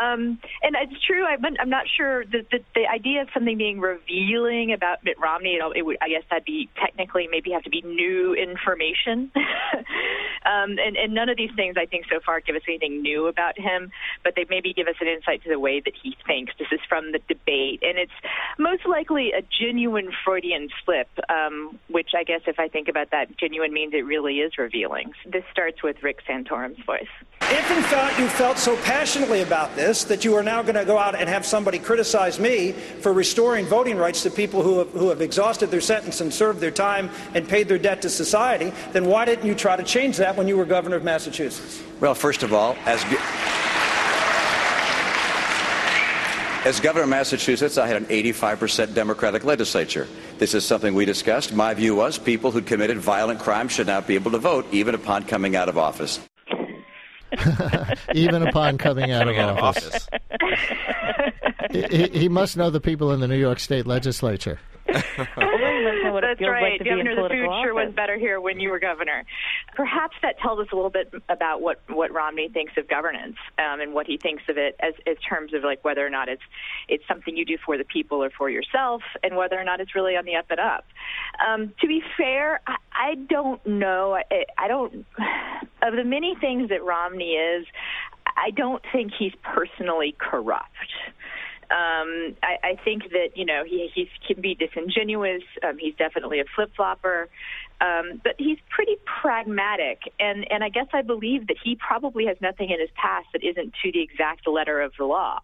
Um, 0.00 0.38
and 0.62 0.76
it's 0.80 1.00
true. 1.04 1.24
I'm, 1.24 1.44
I'm 1.60 1.70
not 1.70 1.84
sure 1.96 2.24
that 2.24 2.50
the, 2.50 2.60
the 2.74 2.86
idea 2.86 3.22
of 3.22 3.28
something 3.34 3.56
being 3.56 3.80
revealing 3.80 4.72
about 4.72 5.04
Mitt 5.04 5.18
Romney. 5.20 5.58
Know, 5.58 5.72
it 5.72 5.82
would, 5.82 5.98
I 6.00 6.08
guess 6.08 6.22
that'd 6.30 6.44
be 6.44 6.68
technically 6.80 7.28
maybe 7.30 7.50
have 7.52 7.62
to 7.62 7.70
be 7.70 7.82
new 7.82 8.34
information. 8.34 9.30
um, 10.44 10.78
and, 10.78 10.96
and 10.96 11.14
none 11.14 11.28
of 11.28 11.36
these 11.36 11.50
things, 11.54 11.76
I 11.78 11.86
think, 11.86 12.06
so 12.10 12.20
far 12.24 12.40
give 12.40 12.56
us 12.56 12.62
anything 12.66 13.02
new 13.02 13.26
about 13.26 13.58
him. 13.58 13.90
But 14.24 14.34
they 14.36 14.46
maybe 14.48 14.72
give 14.72 14.88
us 14.88 14.96
an 15.00 15.08
insight 15.08 15.42
to 15.44 15.48
the 15.48 15.58
way 15.58 15.80
that 15.80 15.94
he 16.02 16.16
thinks. 16.26 16.52
This 16.58 16.68
is 16.72 16.80
from 16.88 17.12
the 17.12 17.20
debate, 17.28 17.82
and 17.82 17.98
it's 17.98 18.12
most 18.58 18.86
likely 18.86 19.32
a 19.32 19.42
genuine 19.42 20.10
Freudian 20.24 20.68
slip. 20.84 21.08
Um, 21.28 21.78
which 21.88 22.10
I 22.16 22.24
guess, 22.24 22.42
if 22.46 22.58
I 22.58 22.68
think 22.68 22.88
about 22.88 23.10
that, 23.10 23.36
genuine 23.38 23.72
means 23.72 23.94
it 23.94 24.04
really 24.04 24.36
is 24.38 24.58
revealing. 24.58 25.12
This 25.26 25.44
starts 25.50 25.82
with 25.82 25.91
Rick 26.02 26.20
Santorum's 26.28 26.78
voice. 26.84 27.08
If 27.42 27.70
in 27.70 27.82
fact 27.82 28.18
you 28.18 28.28
felt 28.28 28.56
so 28.56 28.76
passionately 28.78 29.42
about 29.42 29.74
this 29.74 30.04
that 30.04 30.24
you 30.24 30.34
are 30.36 30.42
now 30.42 30.62
going 30.62 30.76
to 30.76 30.84
go 30.84 30.96
out 30.96 31.14
and 31.14 31.28
have 31.28 31.44
somebody 31.44 31.78
criticize 31.78 32.38
me 32.38 32.72
for 32.72 33.12
restoring 33.12 33.66
voting 33.66 33.98
rights 33.98 34.22
to 34.22 34.30
people 34.30 34.62
who 34.62 34.78
have, 34.78 34.90
who 34.90 35.08
have 35.08 35.20
exhausted 35.20 35.70
their 35.70 35.80
sentence 35.80 36.20
and 36.20 36.32
served 36.32 36.60
their 36.60 36.70
time 36.70 37.10
and 37.34 37.48
paid 37.48 37.68
their 37.68 37.78
debt 37.78 38.00
to 38.02 38.10
society, 38.10 38.72
then 38.92 39.06
why 39.06 39.24
didn't 39.24 39.44
you 39.44 39.54
try 39.54 39.76
to 39.76 39.82
change 39.82 40.16
that 40.18 40.36
when 40.36 40.46
you 40.46 40.56
were 40.56 40.64
governor 40.64 40.96
of 40.96 41.04
Massachusetts? 41.04 41.82
Well, 42.00 42.14
first 42.14 42.42
of 42.42 42.54
all, 42.54 42.76
as 42.86 43.02
go- 43.04 43.18
as 46.64 46.80
governor 46.80 47.04
of 47.04 47.08
Massachusetts, 47.08 47.76
I 47.78 47.86
had 47.86 47.96
an 47.96 48.04
85% 48.06 48.94
Democratic 48.94 49.44
legislature. 49.44 50.06
This 50.38 50.54
is 50.54 50.64
something 50.64 50.94
we 50.94 51.04
discussed. 51.04 51.52
My 51.52 51.74
view 51.74 51.94
was 51.96 52.18
people 52.18 52.50
who'd 52.50 52.66
committed 52.66 52.98
violent 52.98 53.40
crimes 53.40 53.72
should 53.72 53.86
not 53.86 54.06
be 54.06 54.14
able 54.14 54.30
to 54.32 54.38
vote, 54.38 54.66
even 54.72 54.94
upon 54.94 55.24
coming 55.24 55.56
out 55.56 55.68
of 55.68 55.76
office. 55.78 56.20
even 58.14 58.46
upon 58.46 58.78
coming 58.78 59.10
out, 59.10 59.20
Coming 59.20 59.38
of, 59.38 59.48
out 59.50 59.58
of 59.58 59.64
office. 59.64 59.86
office. 59.94 60.08
he, 61.70 61.82
he- 61.82 62.18
he 62.20 62.28
must 62.28 62.56
know 62.56 62.70
the 62.70 62.80
people 62.80 63.12
in 63.12 63.20
the 63.20 63.28
New 63.28 63.38
York 63.38 63.58
State 63.58 63.86
legislature. 63.86 64.58
That's 66.38 66.48
right. 66.48 66.72
like 66.72 66.84
be 66.84 66.90
in 66.90 66.98
the 66.98 67.04
food 67.04 67.16
political 67.16 67.62
sure 67.62 67.74
was 67.74 67.92
better 67.94 68.18
here 68.18 68.40
when 68.40 68.60
you 68.60 68.70
were 68.70 68.78
governor. 68.78 69.24
Perhaps 69.74 70.16
that 70.22 70.38
tells 70.38 70.60
us 70.60 70.68
a 70.72 70.74
little 70.74 70.90
bit 70.90 71.12
about 71.28 71.60
what 71.60 71.80
what 71.88 72.12
Romney 72.12 72.48
thinks 72.48 72.72
of 72.76 72.88
governance 72.88 73.36
um, 73.58 73.80
and 73.80 73.92
what 73.92 74.06
he 74.06 74.18
thinks 74.18 74.42
of 74.48 74.58
it 74.58 74.76
as 74.80 74.94
as 75.06 75.16
terms 75.28 75.54
of 75.54 75.62
like 75.62 75.84
whether 75.84 76.06
or 76.06 76.10
not 76.10 76.28
it's 76.28 76.42
it's 76.88 77.06
something 77.06 77.36
you 77.36 77.44
do 77.44 77.58
for 77.64 77.76
the 77.78 77.84
people 77.84 78.22
or 78.22 78.30
for 78.30 78.50
yourself, 78.50 79.02
and 79.22 79.36
whether 79.36 79.58
or 79.58 79.64
not 79.64 79.80
it's 79.80 79.94
really 79.94 80.16
on 80.16 80.24
the 80.24 80.36
up 80.36 80.46
and 80.50 80.60
up. 80.60 80.84
Um, 81.46 81.72
to 81.80 81.86
be 81.86 82.02
fair, 82.16 82.60
I, 82.66 82.76
I 82.92 83.14
don't 83.14 83.64
know. 83.66 84.14
I, 84.14 84.44
I 84.58 84.68
don't 84.68 85.06
of 85.82 85.96
the 85.96 86.04
many 86.04 86.34
things 86.40 86.68
that 86.70 86.84
Romney 86.84 87.32
is. 87.32 87.66
I 88.36 88.50
don't 88.50 88.82
think 88.92 89.12
he's 89.18 89.32
personally 89.42 90.14
corrupt. 90.18 90.68
Um, 91.72 92.36
I, 92.42 92.58
I 92.62 92.78
think 92.84 93.10
that 93.12 93.30
you 93.34 93.46
know 93.46 93.64
he 93.64 93.90
he 93.94 94.08
can 94.26 94.42
be 94.42 94.54
disingenuous. 94.54 95.42
Um, 95.62 95.78
he's 95.78 95.94
definitely 95.94 96.40
a 96.40 96.44
flip 96.54 96.70
flopper, 96.76 97.30
um, 97.80 98.20
but 98.22 98.34
he's 98.36 98.58
pretty 98.68 98.96
pragmatic. 99.22 100.02
And 100.20 100.46
and 100.52 100.62
I 100.62 100.68
guess 100.68 100.88
I 100.92 101.00
believe 101.00 101.46
that 101.46 101.56
he 101.62 101.76
probably 101.76 102.26
has 102.26 102.36
nothing 102.42 102.70
in 102.70 102.78
his 102.78 102.90
past 102.94 103.28
that 103.32 103.42
isn't 103.42 103.72
to 103.82 103.92
the 103.92 104.02
exact 104.02 104.46
letter 104.46 104.82
of 104.82 104.92
the 104.98 105.06
law. 105.06 105.40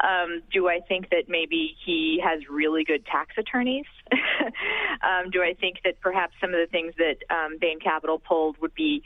Um, 0.00 0.42
do 0.52 0.68
I 0.68 0.80
think 0.80 1.10
that 1.10 1.28
maybe 1.28 1.76
he 1.84 2.20
has 2.24 2.40
really 2.50 2.82
good 2.82 3.06
tax 3.06 3.34
attorneys? 3.38 3.86
um, 4.10 5.30
do 5.30 5.42
I 5.42 5.54
think 5.54 5.76
that 5.84 6.00
perhaps 6.00 6.34
some 6.40 6.50
of 6.50 6.58
the 6.58 6.66
things 6.66 6.94
that 6.98 7.18
um, 7.30 7.58
Bain 7.60 7.78
Capital 7.78 8.18
pulled 8.18 8.56
would 8.60 8.74
be 8.74 9.04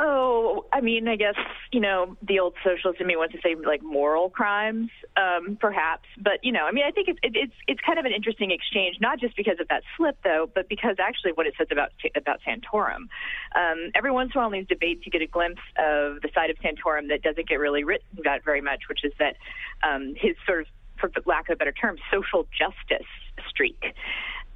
Oh, 0.00 0.64
I 0.72 0.80
mean, 0.80 1.08
I 1.08 1.16
guess 1.16 1.34
you 1.72 1.80
know 1.80 2.16
the 2.22 2.38
old 2.38 2.54
socialist 2.62 3.00
in 3.00 3.08
me 3.08 3.16
wants 3.16 3.34
to 3.34 3.40
say 3.42 3.56
like 3.56 3.82
moral 3.82 4.30
crimes, 4.30 4.90
um, 5.16 5.58
perhaps. 5.60 6.04
But 6.16 6.38
you 6.44 6.52
know, 6.52 6.66
I 6.66 6.70
mean, 6.70 6.84
I 6.86 6.92
think 6.92 7.08
it's 7.08 7.18
it, 7.20 7.32
it's 7.34 7.52
it's 7.66 7.80
kind 7.84 7.98
of 7.98 8.04
an 8.04 8.12
interesting 8.12 8.52
exchange, 8.52 8.98
not 9.00 9.18
just 9.18 9.36
because 9.36 9.58
of 9.60 9.66
that 9.68 9.82
slip 9.96 10.16
though, 10.22 10.48
but 10.54 10.68
because 10.68 10.96
actually 11.00 11.32
what 11.32 11.48
it 11.48 11.54
says 11.58 11.66
about 11.72 11.90
about 12.14 12.38
Santorum. 12.46 13.08
Um, 13.56 13.90
every 13.96 14.12
once 14.12 14.30
in 14.34 14.38
a 14.38 14.42
while 14.42 14.52
in 14.52 14.60
these 14.60 14.68
debates, 14.68 15.04
you 15.04 15.10
get 15.10 15.22
a 15.22 15.26
glimpse 15.26 15.62
of 15.76 16.22
the 16.22 16.30
side 16.32 16.50
of 16.50 16.56
Santorum 16.58 17.08
that 17.08 17.22
doesn't 17.22 17.48
get 17.48 17.56
really 17.56 17.82
written 17.82 18.06
about 18.20 18.44
very 18.44 18.60
much, 18.60 18.82
which 18.88 19.04
is 19.04 19.12
that 19.18 19.34
um, 19.82 20.14
his 20.16 20.36
sort 20.46 20.60
of, 20.60 20.66
for 21.00 21.10
lack 21.26 21.48
of 21.48 21.54
a 21.54 21.56
better 21.56 21.72
term, 21.72 21.98
social 22.12 22.46
justice 22.56 23.08
streak 23.50 23.82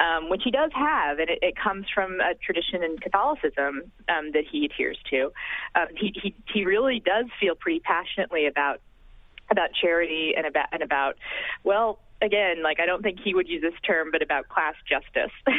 um, 0.02 0.28
which 0.28 0.42
he 0.44 0.50
does 0.50 0.70
have, 0.74 1.18
and 1.18 1.30
it, 1.30 1.38
it 1.42 1.54
comes 1.56 1.86
from 1.94 2.20
a 2.20 2.34
tradition 2.34 2.82
in 2.82 2.98
Catholicism 2.98 3.92
um, 4.08 4.32
that 4.32 4.44
he 4.50 4.64
adheres 4.64 4.98
to. 5.10 5.32
Um, 5.74 5.86
he, 5.96 6.12
he 6.20 6.34
he 6.52 6.64
really 6.64 7.00
does 7.00 7.26
feel 7.40 7.54
pretty 7.54 7.80
passionately 7.80 8.46
about 8.46 8.80
about 9.50 9.70
charity 9.80 10.34
and 10.36 10.46
about 10.46 10.66
and 10.72 10.82
about 10.82 11.16
well 11.62 12.00
again 12.22 12.62
like 12.62 12.80
i 12.80 12.86
don't 12.86 13.02
think 13.02 13.18
he 13.22 13.34
would 13.34 13.48
use 13.48 13.60
this 13.60 13.74
term 13.86 14.10
but 14.10 14.22
about 14.22 14.48
class 14.48 14.74
justice. 14.88 15.32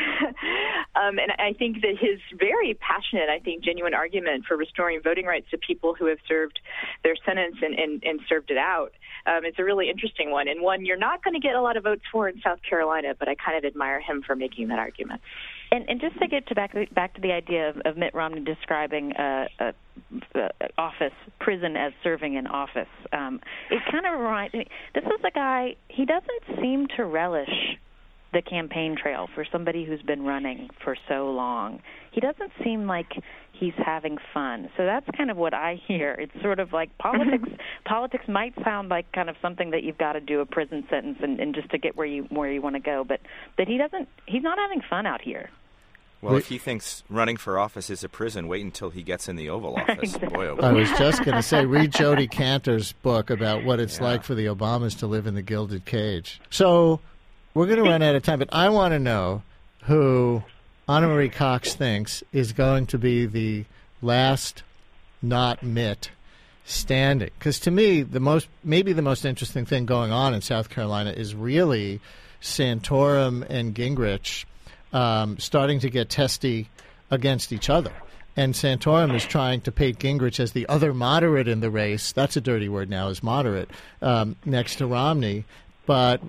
Um, 0.95 1.17
and 1.17 1.31
i 1.39 1.53
think 1.53 1.81
that 1.81 1.95
his 1.99 2.19
very 2.37 2.75
passionate 2.75 3.27
i 3.27 3.39
think 3.39 3.63
genuine 3.63 3.93
argument 3.93 4.45
for 4.45 4.55
restoring 4.55 5.01
voting 5.03 5.25
rights 5.25 5.47
to 5.49 5.57
people 5.57 5.95
who 5.95 6.05
have 6.05 6.19
served 6.27 6.59
their 7.03 7.15
sentence 7.25 7.55
and, 7.61 7.73
and, 7.73 8.03
and 8.03 8.19
served 8.29 8.51
it 8.51 8.57
out 8.57 8.93
um, 9.25 9.45
it's 9.45 9.57
a 9.57 9.63
really 9.63 9.89
interesting 9.89 10.31
one. 10.31 10.47
And 10.47 10.61
one 10.61 10.85
you're 10.85 10.97
not 10.97 11.23
going 11.23 11.33
to 11.33 11.39
get 11.39 11.55
a 11.55 11.61
lot 11.61 11.77
of 11.77 11.83
votes 11.83 12.03
for 12.11 12.29
in 12.29 12.39
south 12.41 12.59
carolina 12.67 13.15
but 13.17 13.27
i 13.27 13.35
kind 13.35 13.57
of 13.57 13.65
admire 13.65 13.99
him 13.99 14.21
for 14.21 14.35
making 14.35 14.67
that 14.67 14.79
argument 14.79 15.21
And, 15.73 15.89
and 15.89 15.99
just 15.99 16.19
to 16.19 16.27
get 16.27 16.45
to 16.49 16.55
back 16.55 16.75
back 16.93 17.15
to 17.15 17.21
the 17.21 17.31
idea 17.31 17.69
of, 17.69 17.77
of 17.83 17.97
Mitt 17.97 18.13
Romney 18.13 18.41
describing 18.41 19.11
uh, 19.13 19.47
uh, 19.59 19.71
uh, 20.35 20.47
office 20.77 21.13
prison 21.39 21.75
as 21.75 21.93
serving 22.03 22.35
in 22.35 22.45
office, 22.45 22.85
um, 23.11 23.39
it 23.71 23.81
kind 23.91 24.05
of 24.05 24.19
reminds 24.19 24.53
me. 24.53 24.67
This 24.93 25.03
is 25.03 25.19
a 25.27 25.31
guy. 25.31 25.75
He 25.87 26.05
doesn't 26.05 26.61
seem 26.61 26.85
to 26.97 27.05
relish 27.05 27.49
the 28.33 28.43
campaign 28.43 28.95
trail 29.01 29.27
for 29.33 29.45
somebody 29.51 29.83
who's 29.83 30.01
been 30.03 30.23
running 30.23 30.69
for 30.83 30.95
so 31.09 31.31
long. 31.31 31.81
He 32.11 32.21
doesn't 32.21 32.51
seem 32.63 32.85
like 32.85 33.07
he's 33.53 33.73
having 33.83 34.17
fun. 34.31 34.69
So 34.77 34.85
that's 34.85 35.07
kind 35.17 35.31
of 35.31 35.37
what 35.37 35.55
I 35.55 35.81
hear. 35.87 36.13
It's 36.19 36.33
sort 36.43 36.59
of 36.59 36.71
like 36.71 36.95
politics. 36.99 37.49
politics 37.85 38.25
might 38.27 38.53
sound 38.63 38.89
like 38.89 39.11
kind 39.11 39.27
of 39.27 39.37
something 39.41 39.71
that 39.71 39.81
you've 39.81 39.97
got 39.97 40.13
to 40.13 40.19
do 40.19 40.39
a 40.41 40.45
prison 40.45 40.83
sentence 40.91 41.17
and, 41.23 41.39
and 41.39 41.55
just 41.55 41.71
to 41.71 41.79
get 41.79 41.95
where 41.97 42.05
you 42.05 42.25
where 42.29 42.51
you 42.51 42.61
want 42.61 42.75
to 42.75 42.79
go. 42.79 43.03
But 43.07 43.21
but 43.57 43.67
he 43.67 43.79
doesn't. 43.79 44.07
He's 44.27 44.43
not 44.43 44.59
having 44.59 44.81
fun 44.87 45.07
out 45.07 45.21
here. 45.21 45.49
Well, 46.23 46.37
if 46.37 46.47
he 46.47 46.57
thinks 46.57 47.03
running 47.09 47.37
for 47.37 47.59
office 47.59 47.89
is 47.89 48.03
a 48.03 48.09
prison, 48.09 48.47
wait 48.47 48.63
until 48.63 48.89
he 48.89 49.03
gets 49.03 49.27
in 49.27 49.35
the 49.35 49.49
Oval 49.49 49.75
Office. 49.89 50.17
Boy, 50.17 50.47
oh 50.47 50.55
boy. 50.55 50.61
I 50.61 50.71
was 50.71 50.89
just 50.91 51.23
going 51.23 51.35
to 51.35 51.43
say, 51.43 51.65
read 51.65 51.91
Jodi 51.97 52.27
Kantor's 52.27 52.93
book 52.93 53.29
about 53.29 53.63
what 53.65 53.79
it's 53.79 53.99
like 53.99 54.23
for 54.23 54.33
the 54.33 54.45
Obamas 54.45 54.97
to 54.99 55.07
live 55.07 55.27
in 55.27 55.35
the 55.35 55.41
gilded 55.41 55.85
cage. 55.85 56.39
So 56.49 57.01
we're 57.53 57.65
going 57.65 57.83
to 57.83 57.89
run 57.89 58.01
out 58.01 58.15
of 58.15 58.23
time, 58.23 58.39
but 58.39 58.49
I 58.53 58.69
want 58.69 58.93
to 58.93 58.99
know 58.99 59.43
who 59.83 60.43
Ana 60.87 61.07
Marie 61.07 61.29
Cox 61.29 61.75
thinks 61.75 62.23
is 62.31 62.53
going 62.53 62.87
to 62.87 62.97
be 62.97 63.25
the 63.25 63.65
last 64.01 64.63
not 65.21 65.61
Mitt 65.61 66.09
standing. 66.65 67.31
Because 67.37 67.59
to 67.61 67.71
me, 67.71 68.01
the 68.01 68.19
most 68.19 68.47
maybe 68.63 68.93
the 68.93 69.01
most 69.01 69.25
interesting 69.25 69.65
thing 69.65 69.85
going 69.85 70.11
on 70.11 70.33
in 70.33 70.41
South 70.41 70.69
Carolina 70.69 71.11
is 71.11 71.35
really 71.35 71.99
Santorum 72.41 73.45
and 73.49 73.75
Gingrich 73.75 74.45
um, 74.93 75.37
starting 75.39 75.79
to 75.79 75.89
get 75.89 76.09
testy 76.09 76.69
against 77.11 77.51
each 77.51 77.69
other. 77.69 77.91
And 78.35 78.53
Santorum 78.53 79.13
is 79.13 79.25
trying 79.25 79.61
to 79.61 79.71
paint 79.71 79.99
Gingrich 79.99 80.39
as 80.39 80.53
the 80.53 80.67
other 80.67 80.93
moderate 80.93 81.47
in 81.47 81.59
the 81.59 81.69
race. 81.69 82.11
That's 82.11 82.35
a 82.35 82.41
dirty 82.41 82.67
word 82.67 82.89
now, 82.89 83.09
is 83.09 83.21
moderate, 83.21 83.69
um, 84.01 84.35
next 84.45 84.77
to 84.77 84.87
Romney. 84.87 85.45
But 85.85 86.21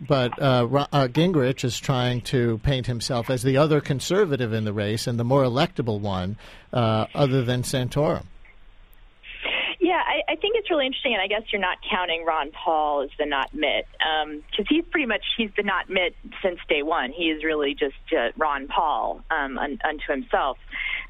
but 0.00 0.40
uh, 0.40 0.86
uh, 0.92 1.08
Gingrich 1.08 1.64
is 1.64 1.78
trying 1.78 2.20
to 2.22 2.58
paint 2.58 2.86
himself 2.86 3.30
as 3.30 3.42
the 3.42 3.56
other 3.56 3.80
conservative 3.80 4.52
in 4.52 4.64
the 4.64 4.72
race 4.72 5.06
and 5.06 5.18
the 5.18 5.24
more 5.24 5.42
electable 5.42 5.98
one, 5.98 6.36
uh, 6.72 7.06
other 7.14 7.42
than 7.42 7.62
Santorum. 7.62 8.24
I, 10.28 10.36
think 10.36 10.56
it's 10.56 10.70
really 10.70 10.86
interesting, 10.86 11.14
and 11.14 11.22
I 11.22 11.26
guess 11.26 11.42
you're 11.52 11.60
not 11.60 11.78
counting 11.90 12.24
Ron 12.26 12.50
Paul 12.52 13.02
as 13.02 13.10
the 13.18 13.26
not 13.26 13.52
Mitt, 13.54 13.86
because 13.98 14.66
he's 14.68 14.84
pretty 14.90 15.06
much 15.06 15.22
he's 15.36 15.50
the 15.56 15.62
not 15.62 15.88
Mitt 15.88 16.14
since 16.42 16.58
day 16.68 16.82
one. 16.82 17.12
He 17.12 17.24
is 17.30 17.42
really 17.44 17.74
just 17.74 17.94
uh, 18.12 18.30
Ron 18.36 18.68
Paul 18.68 19.22
um, 19.30 19.58
un, 19.58 19.78
unto 19.88 20.04
himself, 20.12 20.58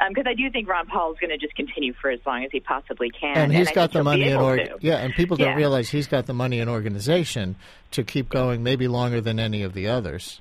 because 0.08 0.24
I 0.26 0.34
do 0.34 0.50
think 0.50 0.68
Ron 0.68 0.86
Paul 0.86 1.12
is 1.12 1.18
going 1.18 1.30
to 1.30 1.38
just 1.38 1.54
continue 1.56 1.92
for 2.00 2.10
as 2.10 2.20
long 2.26 2.44
as 2.44 2.50
he 2.52 2.60
possibly 2.60 3.10
can, 3.10 3.36
And 3.36 3.52
he's 3.54 3.68
I 3.68 3.72
got 3.72 3.92
the 3.92 4.04
money 4.04 4.22
and 4.22 4.32
able 4.34 4.44
org- 4.44 4.68
yeah, 4.80 4.98
and 4.98 5.12
people 5.14 5.36
don't 5.36 5.48
Yeah. 5.48 5.54
realize 5.56 5.90
he's 5.90 6.06
got 6.06 6.26
the 6.26 6.34
money 6.34 6.60
and 6.60 6.70
organization 6.70 7.56
to 7.92 8.04
keep 8.04 8.28
going, 8.28 8.62
maybe 8.62 8.88
longer 8.88 9.20
than 9.20 9.38
any 9.40 9.62
of 9.62 9.74
the 9.74 9.88
others. 9.88 10.40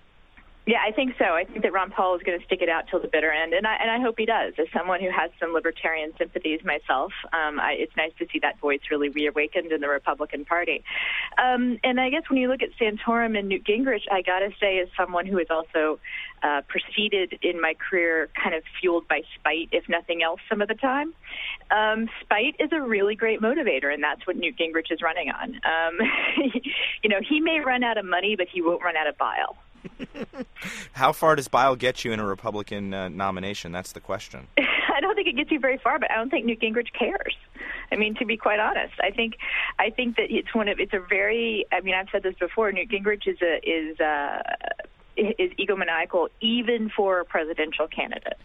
Yeah, 0.67 0.79
I 0.85 0.91
think 0.91 1.13
so. 1.17 1.23
I 1.23 1.45
think 1.45 1.61
that 1.63 1.71
Ron 1.71 1.91
Paul 1.91 2.17
is 2.17 2.23
going 2.23 2.37
to 2.37 2.45
stick 2.45 2.61
it 2.61 2.67
out 2.67 2.89
till 2.89 2.99
the 2.99 3.07
bitter 3.07 3.31
end, 3.31 3.53
and 3.53 3.65
I 3.65 3.75
and 3.75 3.89
I 3.89 4.01
hope 4.01 4.15
he 4.17 4.25
does. 4.25 4.53
As 4.59 4.67
someone 4.75 4.99
who 4.99 5.09
has 5.09 5.31
some 5.39 5.53
libertarian 5.53 6.11
sympathies 6.17 6.59
myself, 6.65 7.13
um, 7.31 7.57
I, 7.57 7.77
it's 7.79 7.95
nice 7.95 8.11
to 8.19 8.27
see 8.33 8.39
that 8.39 8.59
voice 8.59 8.81
really 8.91 9.07
reawakened 9.07 9.71
in 9.71 9.79
the 9.79 9.87
Republican 9.87 10.43
Party. 10.43 10.83
Um, 11.41 11.79
and 11.85 12.01
I 12.01 12.09
guess 12.09 12.23
when 12.29 12.37
you 12.37 12.49
look 12.49 12.61
at 12.61 12.71
Santorum 12.77 13.39
and 13.39 13.47
Newt 13.47 13.63
Gingrich, 13.63 14.11
I 14.11 14.21
got 14.21 14.39
to 14.39 14.49
say, 14.59 14.79
as 14.79 14.89
someone 14.97 15.25
who 15.25 15.37
has 15.37 15.47
also 15.49 15.99
uh, 16.43 16.63
proceeded 16.67 17.39
in 17.41 17.61
my 17.61 17.73
career, 17.73 18.27
kind 18.35 18.53
of 18.53 18.63
fueled 18.81 19.07
by 19.07 19.21
spite, 19.39 19.69
if 19.71 19.87
nothing 19.87 20.21
else, 20.21 20.41
some 20.49 20.61
of 20.61 20.67
the 20.67 20.75
time. 20.75 21.13
Um, 21.71 22.09
spite 22.19 22.57
is 22.59 22.71
a 22.73 22.81
really 22.81 23.15
great 23.15 23.39
motivator, 23.39 23.93
and 23.93 24.03
that's 24.03 24.27
what 24.27 24.35
Newt 24.35 24.57
Gingrich 24.57 24.91
is 24.91 25.01
running 25.01 25.29
on. 25.29 25.55
Um, 25.63 25.97
you 27.03 27.09
know, 27.09 27.21
he 27.25 27.39
may 27.39 27.61
run 27.61 27.85
out 27.85 27.97
of 27.97 28.03
money, 28.03 28.35
but 28.35 28.47
he 28.51 28.61
won't 28.61 28.83
run 28.83 28.97
out 28.97 29.07
of 29.07 29.17
bile. 29.17 29.55
How 30.93 31.11
far 31.11 31.35
does 31.35 31.47
Bile 31.47 31.75
get 31.75 32.03
you 32.03 32.11
in 32.11 32.19
a 32.19 32.25
Republican 32.25 32.93
uh, 32.93 33.09
nomination? 33.09 33.71
That's 33.71 33.91
the 33.91 33.99
question. 33.99 34.47
I 34.57 34.99
don't 34.99 35.15
think 35.15 35.27
it 35.27 35.35
gets 35.35 35.51
you 35.51 35.59
very 35.59 35.77
far, 35.77 35.99
but 35.99 36.09
I 36.11 36.15
don't 36.15 36.29
think 36.29 36.45
Newt 36.45 36.59
Gingrich 36.59 36.91
cares. 36.97 37.35
I 37.91 37.95
mean, 37.95 38.15
to 38.15 38.25
be 38.25 38.35
quite 38.35 38.59
honest, 38.59 38.93
I 38.99 39.11
think 39.11 39.35
I 39.79 39.89
think 39.91 40.15
that 40.17 40.25
it's 40.29 40.53
one 40.55 40.67
of 40.67 40.79
it's 40.79 40.93
a 40.93 40.99
very. 40.99 41.65
I 41.71 41.81
mean, 41.81 41.93
I've 41.93 42.07
said 42.11 42.23
this 42.23 42.35
before. 42.39 42.71
Newt 42.71 42.89
Gingrich 42.89 43.27
is 43.27 43.37
a 43.41 43.59
is. 43.63 43.99
Uh, 43.99 44.41
is 45.17 45.51
egomaniacal 45.59 46.27
even 46.41 46.89
for 46.95 47.19
a 47.19 47.25
presidential 47.25 47.87
candidate. 47.87 48.37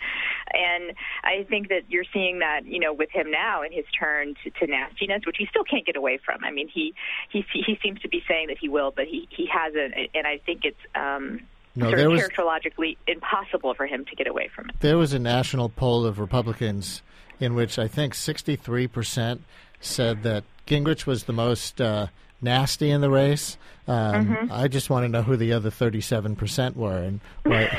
And 0.53 0.97
I 1.25 1.45
think 1.49 1.69
that 1.69 1.83
you're 1.89 2.05
seeing 2.13 2.41
that, 2.41 2.67
you 2.67 2.79
know, 2.81 2.93
with 2.93 3.11
him 3.11 3.31
now 3.31 3.63
in 3.63 3.73
his 3.73 3.85
turn 3.99 4.35
to, 4.45 4.51
to 4.51 4.67
nastiness, 4.67 5.23
which 5.27 5.37
he 5.39 5.47
still 5.47 5.65
can't 5.65 5.87
get 5.87 5.97
away 5.97 6.19
from. 6.25 6.43
I 6.45 6.51
mean, 6.51 6.69
he 6.69 6.95
he 7.31 7.45
he 7.53 7.79
seems 7.83 8.01
to 8.01 8.09
be 8.09 8.23
saying 8.29 8.49
that 8.49 8.59
he 8.59 8.69
will, 8.69 8.91
but 8.95 9.07
he 9.07 9.29
he 9.31 9.47
hasn't. 9.47 9.95
And 10.15 10.27
I 10.27 10.39
think 10.45 10.65
it's 10.65 10.77
um, 10.95 11.41
No, 11.77 11.87
sort 11.87 11.97
there 11.99 12.07
of 12.07 12.13
was- 12.13 12.23
characterologically 12.29 12.97
impossible 13.07 13.75
for 13.75 13.87
him 13.87 14.05
to 14.07 14.17
get 14.17 14.27
away 14.27 14.49
from 14.55 14.69
it. 14.71 14.77
There 14.81 14.99
was 14.99 15.13
a 15.13 15.19
national 15.19 15.69
poll 15.69 16.05
of 16.05 16.19
Republicans 16.19 17.03
in 17.41 17.55
which 17.55 17.79
I 17.79 17.89
think 17.89 18.15
63% 18.15 19.41
said 19.81 20.23
that 20.23 20.45
Gingrich 20.67 21.07
was 21.07 21.25
the 21.25 21.33
most 21.33 21.81
uh, 21.81 22.07
nasty 22.43 22.91
in 22.91 23.01
the 23.01 23.11
race. 23.11 23.57
Um, 23.89 24.27
Mhm. 24.27 24.51
I 24.53 24.69
just 24.69 24.91
want 24.91 25.05
to 25.05 25.09
know 25.09 25.23
who 25.23 25.37
the 25.37 25.53
other 25.55 25.71
37% 25.71 26.77
were 26.77 26.99
and 26.99 27.21
what, 27.45 27.71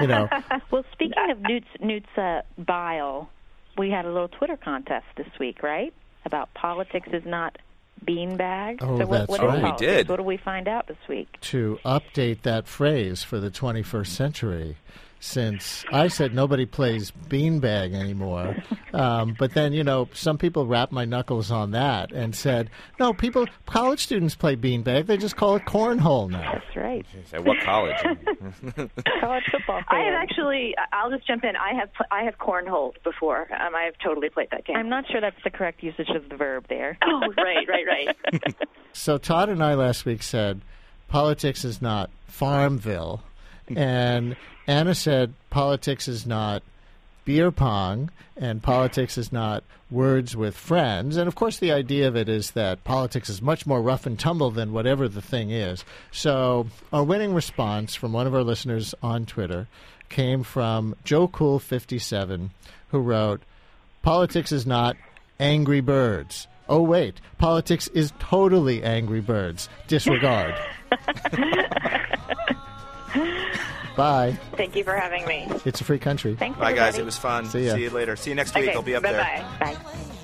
you 0.00 0.06
know. 0.06 0.28
Well, 0.70 0.84
speaking 0.92 1.30
of 1.30 1.40
Newt's 1.40 1.66
Newt's 1.80 2.16
uh, 2.16 2.42
bile, 2.58 3.28
we 3.76 3.90
had 3.90 4.04
a 4.04 4.12
little 4.12 4.28
Twitter 4.28 4.56
contest 4.56 5.06
this 5.16 5.26
week, 5.38 5.62
right? 5.62 5.92
About 6.24 6.52
politics 6.54 7.08
is 7.12 7.24
not 7.26 7.58
beanbag. 8.04 8.78
Oh, 8.80 8.98
so 8.98 9.06
what, 9.06 9.18
that's 9.18 9.28
what 9.30 9.42
is 9.42 9.62
right. 9.62 9.64
We 9.80 9.86
did. 9.86 10.08
What 10.08 10.16
do 10.16 10.22
we 10.22 10.36
find 10.38 10.68
out 10.68 10.86
this 10.86 10.96
week? 11.08 11.38
to 11.42 11.78
update 11.84 12.42
that 12.42 12.66
phrase 12.66 13.22
for 13.22 13.38
the 13.40 13.50
21st 13.50 14.06
century 14.06 14.76
since 15.20 15.84
I 15.92 16.08
said 16.08 16.34
nobody 16.34 16.66
plays 16.66 17.12
beanbag 17.28 17.94
anymore. 17.94 18.56
Um, 18.92 19.36
but 19.38 19.52
then, 19.54 19.72
you 19.72 19.84
know, 19.84 20.08
some 20.14 20.38
people 20.38 20.66
wrapped 20.66 20.92
my 20.92 21.04
knuckles 21.04 21.50
on 21.50 21.72
that 21.72 22.10
and 22.10 22.34
said, 22.34 22.70
no, 22.98 23.12
people, 23.12 23.46
college 23.66 24.00
students 24.00 24.34
play 24.34 24.56
beanbag. 24.56 25.06
They 25.06 25.16
just 25.18 25.36
call 25.36 25.56
it 25.56 25.64
cornhole 25.66 26.30
now. 26.30 26.54
That's 26.54 26.76
right. 26.76 27.06
At 27.32 27.44
what 27.44 27.60
college? 27.60 27.96
College 29.20 29.44
football. 29.50 29.82
I 29.88 30.00
have 30.00 30.14
actually. 30.14 30.74
I'll 30.92 31.10
just 31.10 31.26
jump 31.26 31.44
in. 31.44 31.54
I 31.56 31.74
have. 31.78 31.90
I 32.10 32.22
have 32.24 32.38
cornholed 32.38 32.94
before. 33.04 33.42
Um, 33.52 33.74
I 33.74 33.82
have 33.82 33.94
totally 34.02 34.28
played 34.30 34.48
that 34.50 34.64
game. 34.64 34.76
I'm 34.76 34.88
not 34.88 35.04
sure 35.10 35.20
that's 35.20 35.42
the 35.44 35.50
correct 35.50 35.82
usage 35.82 36.08
of 36.10 36.28
the 36.28 36.36
verb 36.36 36.66
there. 36.68 36.96
Oh, 37.12 37.20
right, 37.36 37.66
right, 37.68 37.86
right. 37.86 38.54
So 38.92 39.18
Todd 39.18 39.48
and 39.48 39.62
I 39.62 39.74
last 39.74 40.04
week 40.04 40.22
said 40.22 40.60
politics 41.08 41.64
is 41.64 41.82
not 41.82 42.10
Farmville, 42.26 43.22
and 43.76 44.36
Anna 44.66 44.94
said 44.94 45.34
politics 45.50 46.08
is 46.08 46.26
not 46.26 46.62
beer 47.24 47.50
pong, 47.50 48.10
and 48.36 48.62
politics 48.62 49.18
is 49.18 49.32
not 49.32 49.62
words 49.90 50.36
with 50.36 50.56
friends. 50.56 51.16
And 51.16 51.28
of 51.28 51.34
course, 51.34 51.58
the 51.58 51.72
idea 51.72 52.08
of 52.08 52.16
it 52.16 52.28
is 52.28 52.52
that 52.52 52.84
politics 52.84 53.28
is 53.28 53.42
much 53.42 53.66
more 53.66 53.82
rough 53.82 54.06
and 54.06 54.18
tumble 54.18 54.50
than 54.50 54.72
whatever 54.72 55.08
the 55.08 55.22
thing 55.22 55.50
is. 55.50 55.84
So 56.10 56.68
our 56.92 57.04
winning 57.04 57.34
response 57.34 57.94
from 57.94 58.12
one 58.12 58.26
of 58.26 58.34
our 58.34 58.44
listeners 58.44 58.94
on 59.02 59.26
Twitter 59.26 59.68
came 60.08 60.42
from 60.42 60.96
Joe 61.04 61.28
Cool 61.28 61.58
fifty 61.58 61.98
seven, 61.98 62.50
who 62.88 62.98
wrote, 62.98 63.42
"Politics 64.02 64.52
is 64.52 64.66
not 64.66 64.96
Angry 65.38 65.80
Birds." 65.80 66.46
Oh 66.68 66.82
wait, 66.82 67.20
politics 67.38 67.88
is 67.88 68.12
totally 68.20 68.82
Angry 68.82 69.20
Birds. 69.20 69.68
Disregard. 69.88 70.54
Bye. 73.96 74.38
Thank 74.56 74.76
you 74.76 74.84
for 74.84 74.94
having 74.94 75.26
me. 75.26 75.46
It's 75.64 75.80
a 75.80 75.84
free 75.84 75.98
country. 75.98 76.36
Thanks, 76.36 76.58
Bye, 76.58 76.72
guys. 76.72 76.98
It 76.98 77.04
was 77.04 77.18
fun. 77.18 77.46
See 77.46 77.66
ya. 77.66 77.74
you 77.74 77.90
later. 77.90 78.16
See 78.16 78.30
you 78.30 78.36
next 78.36 78.54
week. 78.54 78.64
Okay, 78.68 78.74
I'll 78.74 78.82
be 78.82 78.94
up 78.94 79.02
bye 79.02 79.12
there. 79.12 79.44
bye. 79.60 79.74
Bye. 79.74 80.16